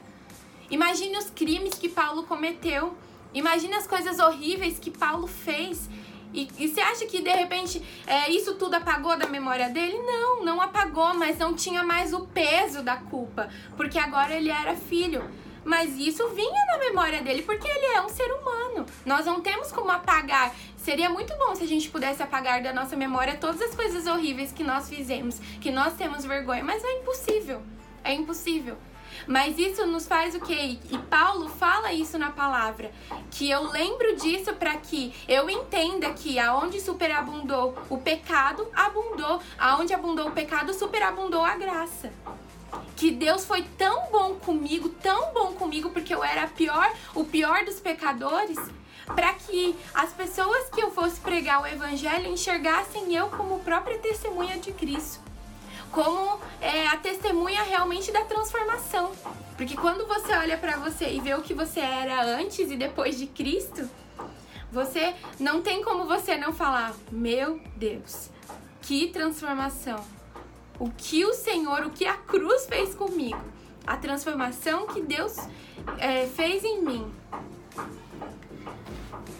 [0.69, 2.95] Imagine os crimes que Paulo cometeu.
[3.33, 5.89] Imagine as coisas horríveis que Paulo fez.
[6.33, 9.97] E, e você acha que de repente é, isso tudo apagou da memória dele?
[9.99, 14.75] Não, não apagou, mas não tinha mais o peso da culpa, porque agora ele era
[14.75, 15.29] filho.
[15.63, 18.85] Mas isso vinha na memória dele porque ele é um ser humano.
[19.05, 20.55] Nós não temos como apagar.
[20.77, 24.53] Seria muito bom se a gente pudesse apagar da nossa memória todas as coisas horríveis
[24.53, 27.61] que nós fizemos, que nós temos vergonha, mas é impossível.
[28.01, 28.77] É impossível.
[29.25, 30.77] Mas isso nos faz o quê?
[30.89, 32.91] E Paulo fala isso na palavra,
[33.31, 39.93] que eu lembro disso para que eu entenda que aonde superabundou o pecado, abundou, aonde
[39.93, 42.11] abundou o pecado, superabundou a graça.
[42.95, 47.63] Que Deus foi tão bom comigo, tão bom comigo, porque eu era pior, o pior
[47.63, 48.57] dos pecadores,
[49.05, 54.57] para que as pessoas que eu fosse pregar o evangelho enxergassem eu como própria testemunha
[54.57, 55.26] de Cristo
[55.91, 59.11] como é, a testemunha realmente da transformação.
[59.55, 63.17] Porque quando você olha para você e vê o que você era antes e depois
[63.17, 63.89] de Cristo,
[64.71, 68.29] você não tem como você não falar: Meu Deus,
[68.81, 70.03] que transformação!
[70.79, 73.41] O que o Senhor, o que a cruz fez comigo,
[73.85, 75.35] a transformação que Deus
[75.97, 77.11] é, fez em mim.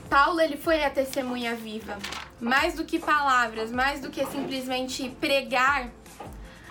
[0.10, 1.98] Paulo ele foi a testemunha viva,
[2.40, 5.92] mais do que palavras, mais do que simplesmente pregar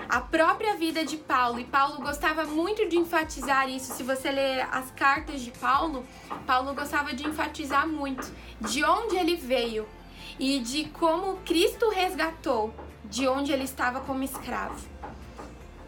[0.09, 3.93] a própria vida de Paulo, e Paulo gostava muito de enfatizar isso.
[3.95, 6.05] Se você ler as cartas de Paulo,
[6.47, 9.87] Paulo gostava de enfatizar muito de onde ele veio
[10.39, 12.73] e de como Cristo resgatou
[13.05, 14.87] de onde ele estava como escravo.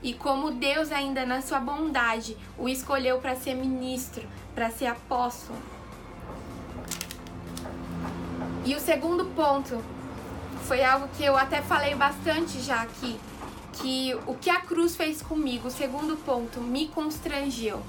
[0.02, 5.58] E como Deus, ainda na sua bondade, o escolheu para ser ministro, para ser apóstolo.
[8.64, 9.82] E o segundo ponto
[10.64, 13.18] foi algo que eu até falei bastante já aqui,
[13.74, 17.82] que o que a cruz fez comigo, segundo ponto, me constrangeu.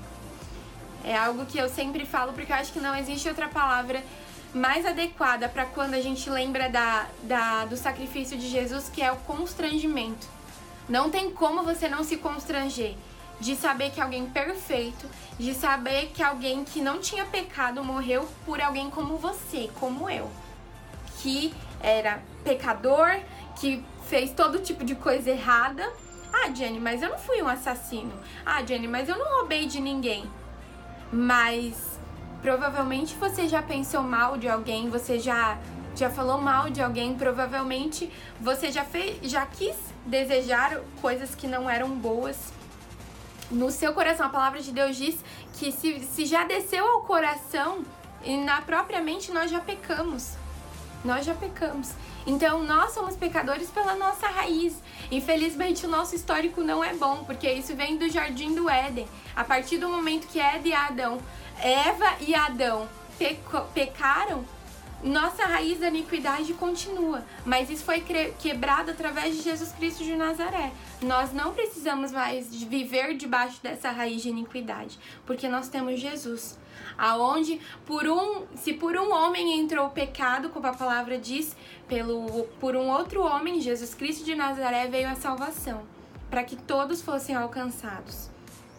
[1.03, 4.03] É algo que eu sempre falo porque eu acho que não existe outra palavra
[4.53, 9.11] mais adequada para quando a gente lembra da, da, do sacrifício de Jesus, que é
[9.11, 10.27] o constrangimento.
[10.87, 12.95] Não tem como você não se constranger
[13.39, 18.59] de saber que alguém perfeito, de saber que alguém que não tinha pecado morreu por
[18.59, 20.29] alguém como você, como eu,
[21.21, 23.19] que era pecador,
[23.59, 25.87] que fez todo tipo de coisa errada.
[26.33, 28.11] Ah, Jenny, mas eu não fui um assassino.
[28.43, 30.29] Ah, Jenny, mas eu não roubei de ninguém.
[31.13, 31.99] Mas
[32.41, 35.57] provavelmente você já pensou mal de alguém, você já
[35.95, 41.69] já falou mal de alguém, provavelmente você já fez, já quis desejar coisas que não
[41.69, 42.37] eram boas.
[43.51, 47.83] No seu coração, a palavra de Deus diz que se, se já desceu ao coração
[48.23, 50.37] e na própria mente nós já pecamos.
[51.03, 51.91] Nós já pecamos.
[52.27, 54.81] Então nós somos pecadores pela nossa raiz.
[55.11, 59.07] Infelizmente o nosso histórico não é bom, porque isso vem do jardim do Éden.
[59.35, 61.19] A partir do momento que Eva e Adão,
[61.61, 62.87] Eva e Adão
[63.73, 64.45] pecaram,
[65.01, 68.03] nossa raiz da iniquidade continua, mas isso foi
[68.37, 70.71] quebrado através de Jesus Cristo de Nazaré.
[71.01, 76.57] Nós não precisamos mais viver debaixo dessa raiz de iniquidade, porque nós temos Jesus.
[76.99, 81.55] Aonde por um, se por um homem entrou o pecado, como a palavra diz,
[81.87, 85.83] pelo por um outro homem, Jesus Cristo de Nazaré veio a salvação,
[86.29, 88.29] para que todos fossem alcançados.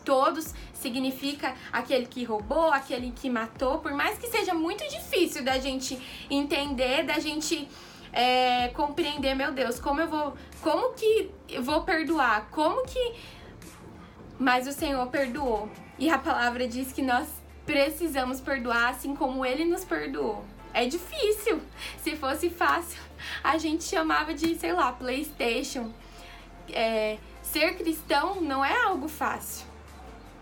[0.04, 5.58] Todos significa aquele que roubou, aquele que matou, por mais que seja muito difícil da
[5.58, 5.98] gente
[6.30, 7.66] entender, da gente
[8.12, 13.14] é, compreender, meu Deus, como eu vou, como que eu vou perdoar, como que,
[14.38, 19.64] mas o Senhor perdoou e a palavra diz que nós precisamos perdoar assim como Ele
[19.64, 20.44] nos perdoou.
[20.72, 21.60] É difícil.
[22.02, 23.00] Se fosse fácil,
[23.42, 25.90] a gente chamava de, sei lá, PlayStation.
[26.72, 29.66] É, ser cristão não é algo fácil.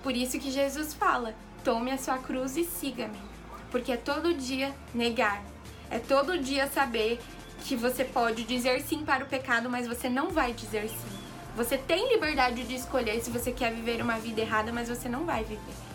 [0.03, 3.19] Por isso que Jesus fala: tome a sua cruz e siga-me.
[3.71, 5.43] Porque é todo dia negar.
[5.91, 7.19] É todo dia saber
[7.65, 11.19] que você pode dizer sim para o pecado, mas você não vai dizer sim.
[11.57, 15.25] Você tem liberdade de escolher se você quer viver uma vida errada, mas você não
[15.25, 15.88] vai viver.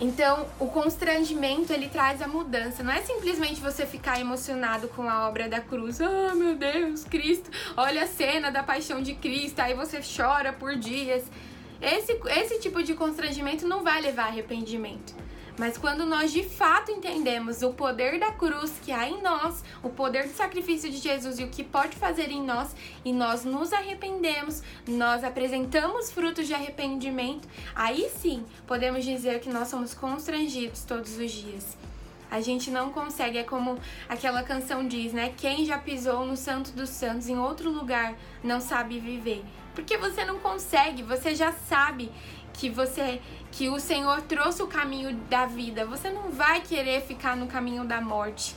[0.00, 2.82] Então, o constrangimento ele traz a mudança.
[2.82, 6.00] Não é simplesmente você ficar emocionado com a obra da cruz.
[6.00, 7.50] Ah, oh, meu Deus, Cristo.
[7.76, 9.60] Olha a cena da paixão de Cristo.
[9.60, 11.24] Aí você chora por dias.
[11.80, 15.14] Esse, esse tipo de constrangimento não vai levar a arrependimento.
[15.58, 19.88] Mas quando nós de fato entendemos o poder da cruz que há em nós, o
[19.88, 23.72] poder do sacrifício de Jesus e o que pode fazer em nós, e nós nos
[23.72, 31.18] arrependemos, nós apresentamos frutos de arrependimento, aí sim podemos dizer que nós somos constrangidos todos
[31.18, 31.76] os dias.
[32.30, 35.32] A gente não consegue, é como aquela canção diz, né?
[35.36, 39.44] Quem já pisou no Santo dos Santos em outro lugar não sabe viver.
[39.74, 42.10] Porque você não consegue, você já sabe
[42.58, 43.20] que você
[43.52, 45.86] que o Senhor trouxe o caminho da vida.
[45.86, 48.54] Você não vai querer ficar no caminho da morte.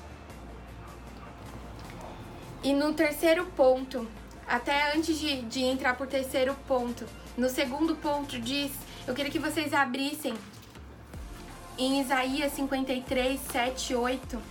[2.61, 4.05] E no terceiro ponto,
[4.47, 7.05] até antes de, de entrar por terceiro ponto,
[7.37, 8.71] no segundo ponto diz,
[9.07, 10.33] eu queria que vocês abrissem
[11.77, 14.41] em Isaías 53, 7, 8.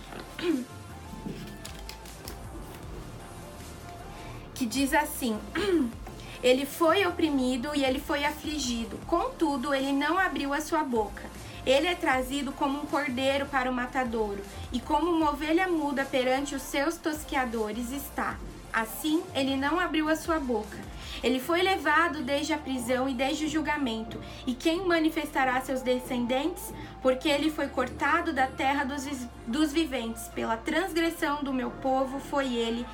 [4.55, 5.39] Que diz assim:
[6.41, 11.23] Ele foi oprimido e ele foi afligido, contudo, ele não abriu a sua boca.
[11.65, 16.55] Ele é trazido como um cordeiro para o matadouro, e como uma ovelha muda perante
[16.55, 18.37] os seus tosqueadores está.
[18.71, 20.77] Assim, ele não abriu a sua boca.
[21.21, 24.17] Ele foi levado desde a prisão e desde o julgamento.
[24.47, 26.73] E quem manifestará seus descendentes?
[27.01, 29.05] Porque ele foi cortado da terra dos,
[29.45, 30.27] dos viventes.
[30.29, 32.85] Pela transgressão do meu povo foi ele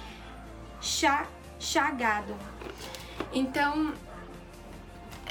[1.59, 2.35] chagado.
[3.33, 3.93] Então,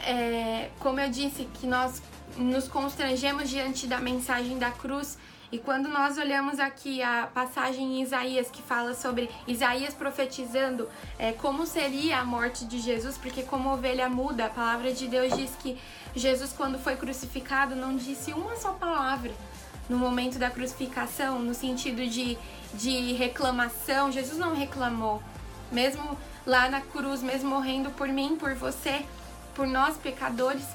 [0.05, 2.03] é, como eu disse, que nós
[2.37, 5.19] nos constrangemos diante da mensagem da cruz.
[5.53, 11.33] E quando nós olhamos aqui a passagem em Isaías que fala sobre Isaías profetizando é,
[11.33, 15.53] como seria a morte de Jesus, porque como ovelha muda, a palavra de Deus diz
[15.63, 15.79] que
[16.17, 19.33] Jesus, quando foi crucificado, não disse uma só palavra
[19.89, 22.37] no momento da crucificação, no sentido de,
[22.73, 24.11] de reclamação.
[24.11, 25.23] Jesus não reclamou,
[25.71, 29.05] mesmo lá na cruz, mesmo morrendo por mim, por você,
[29.55, 30.67] por nós pecadores.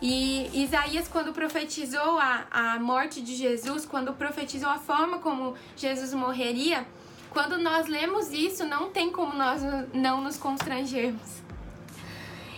[0.00, 6.14] E Isaías, quando profetizou a, a morte de Jesus, quando profetizou a forma como Jesus
[6.14, 6.86] morreria,
[7.30, 9.60] quando nós lemos isso, não tem como nós
[9.92, 11.42] não nos constrangermos.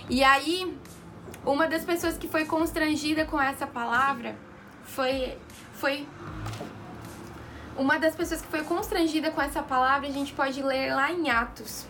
[0.09, 0.77] E aí,
[1.45, 4.37] uma das pessoas que foi constrangida com essa palavra
[4.85, 5.37] foi,
[5.75, 6.07] foi
[7.77, 11.31] uma das pessoas que foi constrangida com essa palavra, a gente pode ler lá em
[11.31, 11.90] Atos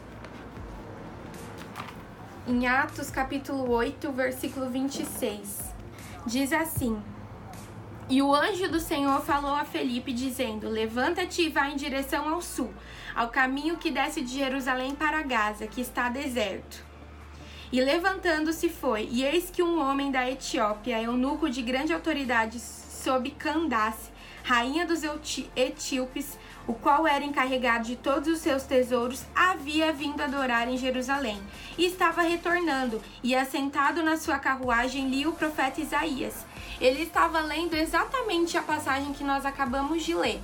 [2.46, 5.74] em Atos capítulo 8, versículo 26.
[6.26, 7.00] Diz assim:
[8.08, 12.40] E o anjo do Senhor falou a Felipe, dizendo: Levanta-te e vá em direção ao
[12.40, 12.72] sul,
[13.14, 16.84] ao caminho que desce de Jerusalém para Gaza, que está deserto.
[17.72, 23.30] E levantando-se foi, e eis que um homem da Etiópia, eunuco de grande autoridade sob
[23.30, 24.10] Candace,
[24.42, 25.02] rainha dos
[25.54, 26.36] etíopes,
[26.70, 31.42] o qual era encarregado de todos os seus tesouros, havia vindo adorar em Jerusalém
[31.76, 36.46] e estava retornando, e assentado na sua carruagem lia o profeta Isaías.
[36.80, 40.40] Ele estava lendo exatamente a passagem que nós acabamos de ler.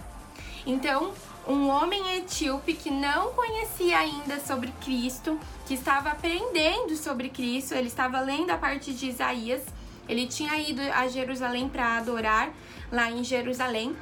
[0.66, 1.12] Então,
[1.46, 7.86] um homem etíope que não conhecia ainda sobre Cristo, que estava aprendendo sobre Cristo, ele
[7.86, 9.62] estava lendo a parte de Isaías,
[10.08, 12.50] ele tinha ido a Jerusalém para adorar
[12.90, 13.94] lá em Jerusalém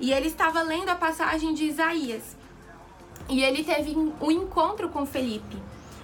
[0.00, 2.36] e ele estava lendo a passagem de Isaías.
[3.28, 5.56] E ele teve um encontro com Felipe.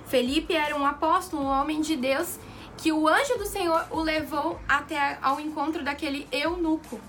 [0.07, 2.39] Felipe era um apóstolo, um homem de Deus,
[2.77, 7.01] que o anjo do Senhor o levou até ao encontro daquele eunuco.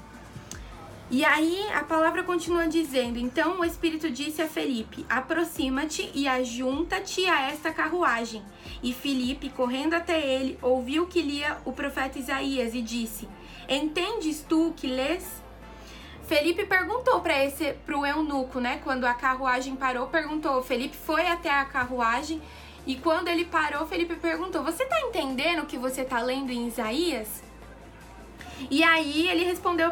[1.12, 7.26] E aí a palavra continua dizendo: Então o Espírito disse a Felipe: Aproxima-te e ajunta-te
[7.26, 8.42] a esta carruagem.
[8.82, 13.28] E Felipe, correndo até ele, ouviu que lia o profeta Isaías e disse:
[13.68, 15.43] Entendes tu que lês?
[16.34, 18.82] Felipe perguntou para esse pro eunuco, né?
[18.84, 20.64] Quando a carruagem parou, perguntou.
[20.64, 22.42] Felipe foi até a carruagem
[22.88, 26.68] e quando ele parou, Felipe perguntou: "Você tá entendendo o que você tá lendo em
[26.68, 27.44] Isaías?"
[28.68, 29.92] E aí ele respondeu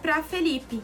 [0.00, 0.82] para Felipe: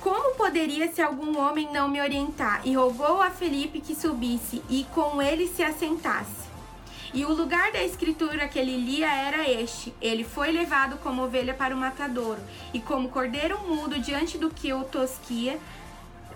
[0.00, 2.62] Como poderia se algum homem não me orientar?
[2.64, 6.45] E rogou a Felipe que subisse e com ele se assentasse.
[7.16, 11.54] E o lugar da escritura que ele lia era este: Ele foi levado como ovelha
[11.54, 12.38] para o matadouro,
[12.74, 15.58] e como cordeiro mudo diante do que o tosquia,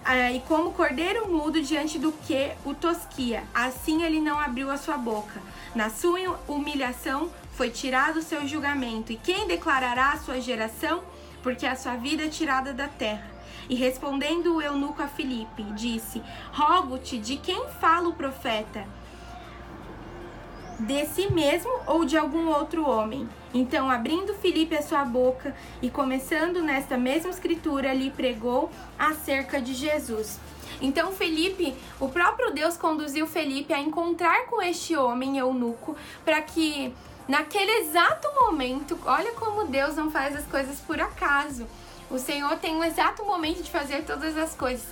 [0.03, 4.79] ah, e como cordeiro mudo diante do que o tosquia, assim ele não abriu a
[4.79, 5.43] sua boca.
[5.75, 11.03] Na sua humilhação foi tirado o seu julgamento, e quem declarará a sua geração?
[11.43, 13.31] Porque a sua vida é tirada da terra.
[13.69, 16.23] E respondendo o eunuco a Filipe, disse:
[16.55, 18.89] Rogo-te de quem fala o profeta
[20.81, 23.29] de si mesmo ou de algum outro homem.
[23.53, 29.75] Então, abrindo Filipe a sua boca e começando nesta mesma escritura, lhe pregou acerca de
[29.75, 30.39] Jesus.
[30.81, 36.95] Então, Felipe, o próprio Deus conduziu Felipe a encontrar com este homem eunuco para que
[37.29, 41.67] naquele exato momento, olha como Deus não faz as coisas por acaso.
[42.11, 44.87] O Senhor tem um exato momento de fazer todas as coisas.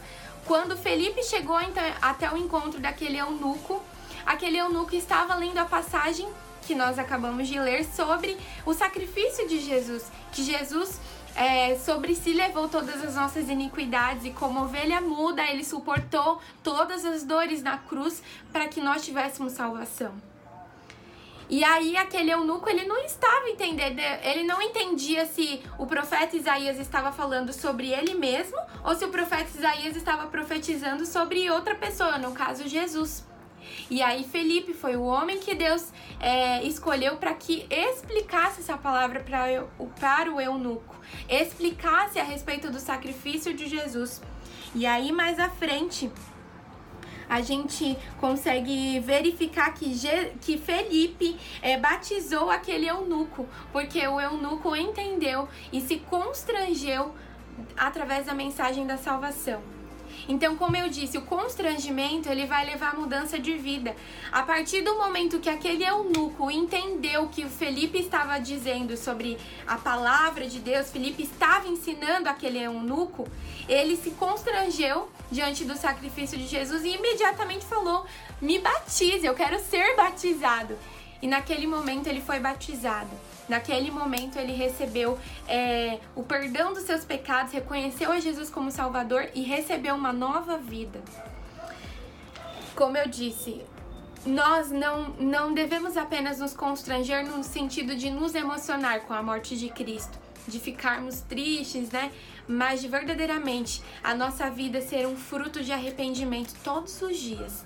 [0.45, 3.83] Quando Felipe chegou então, até o encontro daquele eunuco,
[4.29, 6.29] aquele eunuco estava lendo a passagem
[6.67, 11.01] que nós acabamos de ler sobre o sacrifício de Jesus, que Jesus
[11.35, 17.07] é, sobre si levou todas as nossas iniquidades e como ovelha muda, ele suportou todas
[17.07, 18.23] as dores na cruz
[18.53, 20.13] para que nós tivéssemos salvação.
[21.49, 26.79] E aí aquele eunuco, ele não estava entendendo, ele não entendia se o profeta Isaías
[26.79, 32.19] estava falando sobre ele mesmo ou se o profeta Isaías estava profetizando sobre outra pessoa,
[32.19, 33.28] no caso Jesus.
[33.91, 39.21] E aí Felipe foi o homem que Deus é, escolheu para que explicasse essa palavra
[39.21, 39.65] para,
[39.99, 40.97] para o eunuco,
[41.29, 44.21] explicasse a respeito do sacrifício de Jesus.
[44.75, 46.11] E aí mais à frente
[47.29, 49.93] a gente consegue verificar que,
[50.41, 57.15] que Felipe é, batizou aquele eunuco, porque o eunuco entendeu e se constrangeu
[57.77, 59.78] através da mensagem da salvação.
[60.29, 63.97] Então, como eu disse, o constrangimento ele vai levar a mudança de vida.
[64.31, 69.77] A partir do momento que aquele eunuco entendeu que o Felipe estava dizendo sobre a
[69.77, 73.27] palavra de Deus, Felipe estava ensinando aquele eunuco,
[73.67, 78.05] ele se constrangeu diante do sacrifício de Jesus e imediatamente falou:
[78.41, 80.77] "Me batize, eu quero ser batizado".
[81.23, 83.11] E naquele momento ele foi batizado.
[83.49, 85.19] Naquele momento ele recebeu
[85.49, 90.59] é, o perdão dos seus pecados, reconheceu a Jesus como Salvador e recebeu uma nova
[90.59, 91.01] vida.
[92.75, 93.63] Como eu disse,
[94.27, 99.57] nós não, não devemos apenas nos constranger no sentido de nos emocionar com a morte
[99.57, 102.13] de Cristo, de ficarmos tristes, né?
[102.47, 107.65] Mas de verdadeiramente a nossa vida ser um fruto de arrependimento todos os dias.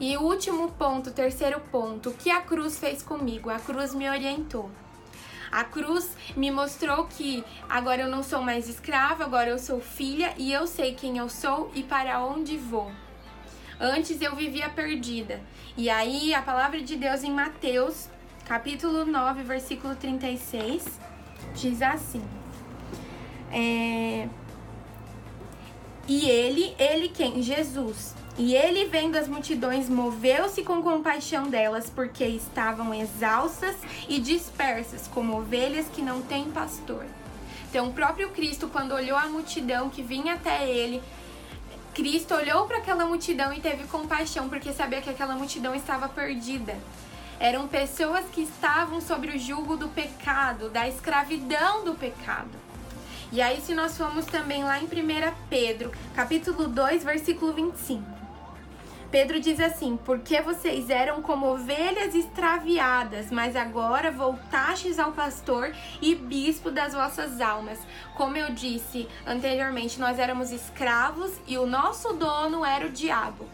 [0.00, 3.50] E o último ponto, terceiro ponto, o que a cruz fez comigo?
[3.50, 4.70] A cruz me orientou.
[5.50, 10.32] A cruz me mostrou que agora eu não sou mais escrava, agora eu sou filha
[10.38, 12.90] e eu sei quem eu sou e para onde vou.
[13.78, 15.40] Antes eu vivia perdida.
[15.76, 18.08] E aí a palavra de Deus em Mateus,
[18.46, 20.98] capítulo 9, versículo 36,
[21.54, 22.24] diz assim:
[23.52, 24.28] é...
[26.08, 27.42] E ele, ele quem?
[27.42, 33.76] Jesus e ele, vendo as multidões, moveu-se com compaixão delas, porque estavam exaustas
[34.08, 37.04] e dispersas, como ovelhas que não têm pastor.
[37.68, 41.02] Então, o próprio Cristo, quando olhou a multidão que vinha até ele,
[41.92, 46.74] Cristo olhou para aquela multidão e teve compaixão, porque sabia que aquela multidão estava perdida.
[47.38, 52.50] Eram pessoas que estavam sobre o jugo do pecado, da escravidão do pecado.
[53.30, 54.88] E aí, se nós formos também lá em 1
[55.50, 58.21] Pedro, capítulo 2, versículo 25.
[59.12, 66.14] Pedro diz assim: Porque vocês eram como ovelhas extraviadas, mas agora voltastes ao pastor e
[66.14, 67.78] bispo das vossas almas.
[68.14, 73.46] Como eu disse anteriormente, nós éramos escravos e o nosso dono era o diabo.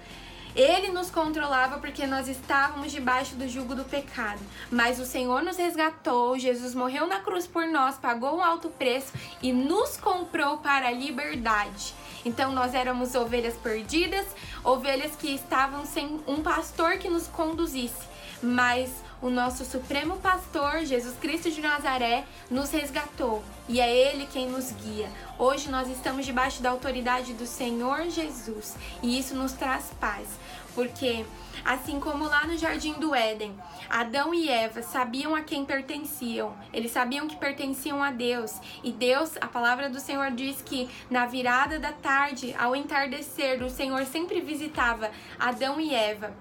[0.55, 4.41] Ele nos controlava porque nós estávamos debaixo do jugo do pecado.
[4.71, 9.13] Mas o Senhor nos resgatou, Jesus morreu na cruz por nós, pagou um alto preço
[9.43, 11.95] e nos comprou para a liberdade.
[12.25, 14.27] Então nós éramos ovelhas perdidas,
[14.65, 18.09] ovelhas que estavam sem um pastor que nos conduzisse.
[18.43, 18.91] Mas
[19.21, 24.71] o nosso supremo pastor, Jesus Cristo de Nazaré, nos resgatou e é Ele quem nos
[24.71, 25.11] guia.
[25.37, 30.29] Hoje nós estamos debaixo da autoridade do Senhor Jesus e isso nos traz paz,
[30.73, 31.25] porque
[31.65, 33.53] assim como lá no jardim do Éden,
[33.91, 38.61] Adão e Eva sabiam a quem pertenciam, eles sabiam que pertenciam a Deus.
[38.85, 43.71] E Deus, a palavra do Senhor diz que na virada da tarde, ao entardecer, o
[43.71, 46.37] Senhor sempre visitava Adão e Eva.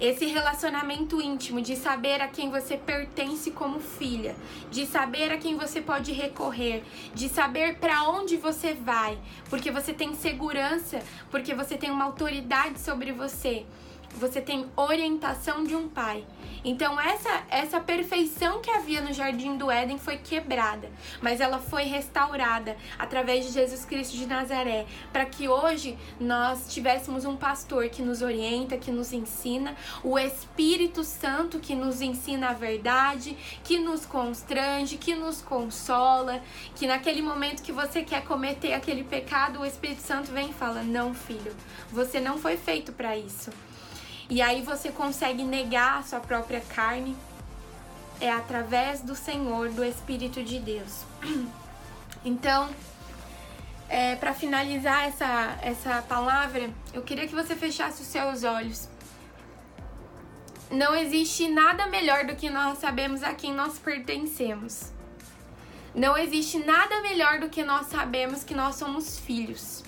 [0.00, 4.36] Esse relacionamento íntimo de saber a quem você pertence como filha,
[4.70, 6.84] de saber a quem você pode recorrer,
[7.14, 9.18] de saber para onde você vai,
[9.50, 11.00] porque você tem segurança,
[11.32, 13.66] porque você tem uma autoridade sobre você
[14.14, 16.24] você tem orientação de um pai.
[16.64, 20.90] Então essa essa perfeição que havia no jardim do Éden foi quebrada,
[21.22, 27.24] mas ela foi restaurada através de Jesus Cristo de Nazaré, para que hoje nós tivéssemos
[27.24, 32.52] um pastor que nos orienta, que nos ensina, o Espírito Santo que nos ensina a
[32.52, 36.42] verdade, que nos constrange, que nos consola,
[36.74, 40.82] que naquele momento que você quer cometer aquele pecado, o Espírito Santo vem e fala:
[40.82, 41.54] "Não, filho,
[41.90, 43.50] você não foi feito para isso".
[44.30, 47.16] E aí você consegue negar a sua própria carne
[48.20, 51.04] é através do Senhor, do Espírito de Deus.
[52.24, 52.68] Então,
[53.88, 58.88] é, para finalizar essa, essa palavra, eu queria que você fechasse os seus olhos.
[60.68, 64.90] Não existe nada melhor do que nós sabemos a quem nós pertencemos.
[65.94, 69.84] Não existe nada melhor do que nós sabemos que nós somos filhos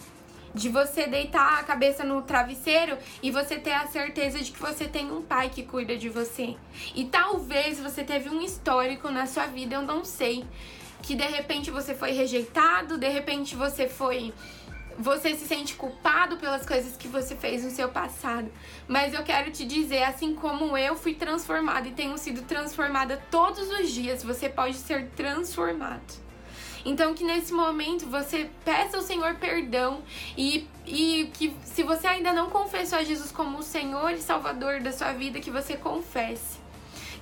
[0.55, 4.87] de você deitar a cabeça no travesseiro e você ter a certeza de que você
[4.89, 6.57] tem um pai que cuida de você.
[6.95, 10.45] E talvez você teve um histórico na sua vida, eu não sei,
[11.03, 14.33] que de repente você foi rejeitado, de repente você foi
[14.99, 18.53] você se sente culpado pelas coisas que você fez no seu passado.
[18.87, 23.71] Mas eu quero te dizer, assim como eu fui transformada e tenho sido transformada todos
[23.71, 26.30] os dias, você pode ser transformado.
[26.85, 30.03] Então que nesse momento você peça ao Senhor perdão
[30.37, 34.81] e, e que se você ainda não confessou a Jesus como o Senhor e Salvador
[34.81, 36.59] da sua vida, que você confesse.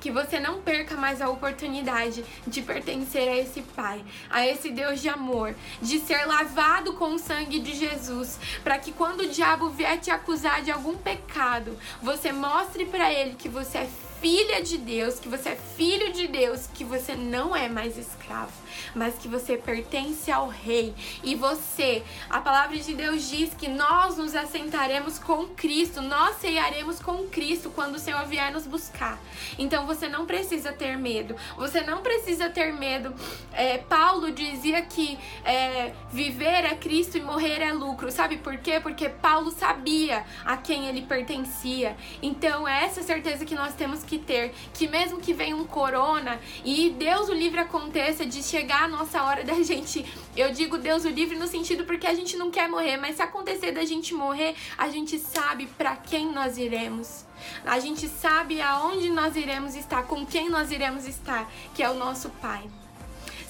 [0.01, 5.01] Que você não perca mais a oportunidade de pertencer a esse Pai, a esse Deus
[5.01, 9.71] de amor, de ser lavado com o sangue de Jesus, para que quando o diabo
[9.71, 13.89] vier te acusar de algum pecado, você mostre para ele que você é
[14.21, 18.53] filha de Deus, que você é filho de Deus, que você não é mais escravo,
[18.95, 20.95] mas que você pertence ao Rei.
[21.23, 27.01] E você, a palavra de Deus diz que nós nos assentaremos com Cristo, nós ceiaremos
[27.01, 29.19] com Cristo quando o Senhor vier nos buscar.
[29.59, 33.15] Então você não precisa ter medo, você não precisa ter medo.
[33.53, 38.11] É, Paulo dizia que é, viver é Cristo e morrer é lucro.
[38.11, 38.81] Sabe por quê?
[38.81, 41.97] Porque Paulo sabia a quem ele pertencia.
[42.23, 46.39] Então é essa certeza que nós temos que ter que mesmo que venha um corona
[46.65, 50.05] e Deus o livre aconteça de chegar a nossa hora da gente,
[50.37, 53.23] eu digo Deus o livre no sentido porque a gente não quer morrer, mas se
[53.23, 57.25] acontecer da gente morrer, a gente sabe para quem nós iremos.
[57.65, 61.95] A gente sabe aonde nós iremos estar, com quem nós iremos estar, que é o
[61.95, 62.69] nosso Pai.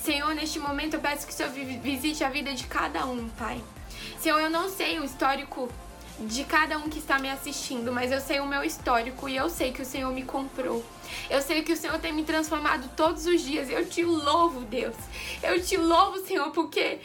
[0.02, 1.50] Senhor, neste momento eu peço que o Senhor
[1.82, 3.62] visite a vida de cada um, Pai.
[4.18, 5.68] Senhor, eu não sei o histórico
[6.20, 9.48] de cada um que está me assistindo, mas eu sei o meu histórico e eu
[9.48, 10.84] sei que o Senhor me comprou.
[11.30, 13.70] Eu sei que o Senhor tem me transformado todos os dias.
[13.70, 14.96] Eu te louvo, Deus.
[15.42, 16.98] Eu te louvo, Senhor, porque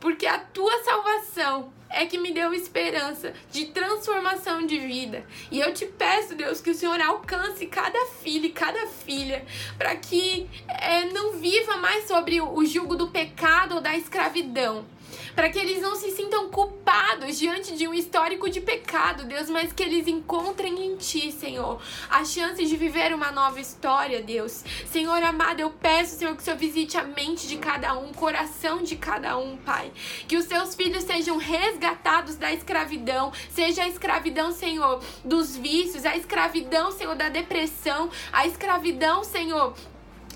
[0.00, 5.24] porque a tua salvação é que me deu esperança de transformação de vida.
[5.50, 9.44] E eu te peço, Deus, que o Senhor alcance cada filho e cada filha,
[9.78, 14.84] para que é, não viva mais sobre o jugo do pecado ou da escravidão,
[15.34, 19.72] para que eles não se sintam culpados diante de um histórico de pecado, Deus, mas
[19.72, 24.64] que eles encontrem em Ti, Senhor, a chance de viver uma nova história, Deus.
[24.90, 28.14] Senhor amado, eu peço, Senhor, que o Senhor visite a mente de cada um, o
[28.14, 29.90] coração de cada um, Pai.
[30.28, 36.16] Que os seus filhos sejam resgatados da escravidão, seja a escravidão, Senhor, dos vícios, a
[36.16, 39.74] escravidão, Senhor, da depressão, a escravidão, Senhor,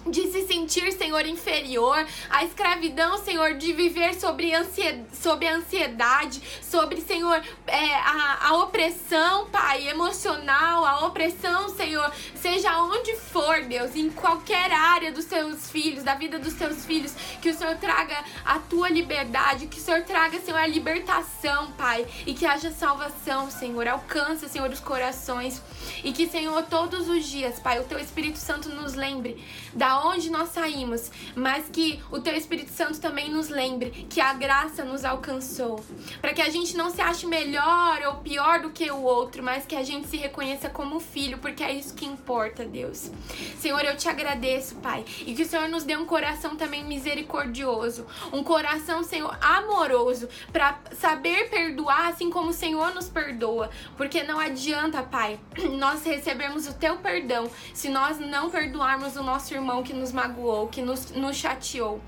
[0.06, 7.00] de se sentir, Senhor, inferior, a escravidão, Senhor, de viver sobre, ansiedade, sobre ansiedade, sobre,
[7.00, 14.10] Senhor, é, a, a opressão, Pai, emocional, a opressão, Senhor, seja onde for, Deus, em
[14.10, 18.58] qualquer área dos seus filhos, da vida dos seus filhos, que o Senhor traga a
[18.58, 23.86] tua liberdade, que o Senhor traga, Senhor, a libertação, Pai, e que haja salvação, Senhor,
[23.86, 25.62] alcança, Senhor, os corações,
[26.02, 29.42] e que, Senhor, todos os dias, Pai, o teu Espírito Santo nos lembre
[29.74, 34.32] da onde nós saímos, mas que o teu Espírito Santo também nos lembre que a
[34.32, 35.82] graça nos alcançou,
[36.20, 39.66] para que a gente não se ache melhor ou pior do que o outro, mas
[39.66, 43.10] que a gente se reconheça como filho, porque é isso que importa, Deus.
[43.58, 48.06] Senhor, eu te agradeço, Pai, e que o Senhor nos dê um coração também misericordioso,
[48.32, 54.38] um coração, Senhor, amoroso, para saber perdoar assim como o Senhor nos perdoa, porque não
[54.38, 55.38] adianta, Pai,
[55.78, 60.68] nós recebermos o teu perdão se nós não perdoarmos o nosso irmão que nos magoou,
[60.68, 62.00] que nos, nos chateou.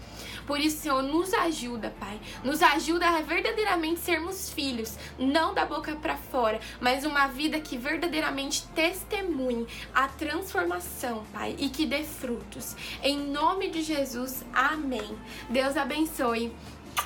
[0.47, 2.21] Por isso, Senhor, nos ajuda, Pai.
[2.43, 7.77] Nos ajuda a verdadeiramente sermos filhos, não da boca para fora, mas uma vida que
[7.77, 12.75] verdadeiramente testemunhe a transformação, Pai, e que dê frutos.
[13.03, 15.17] Em nome de Jesus, amém.
[15.49, 16.53] Deus abençoe.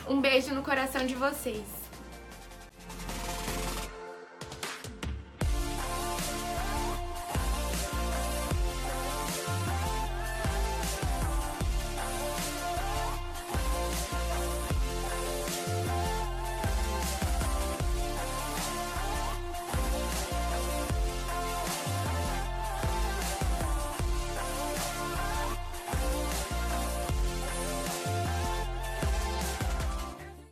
[0.09, 1.84] Um beijo no coração de vocês.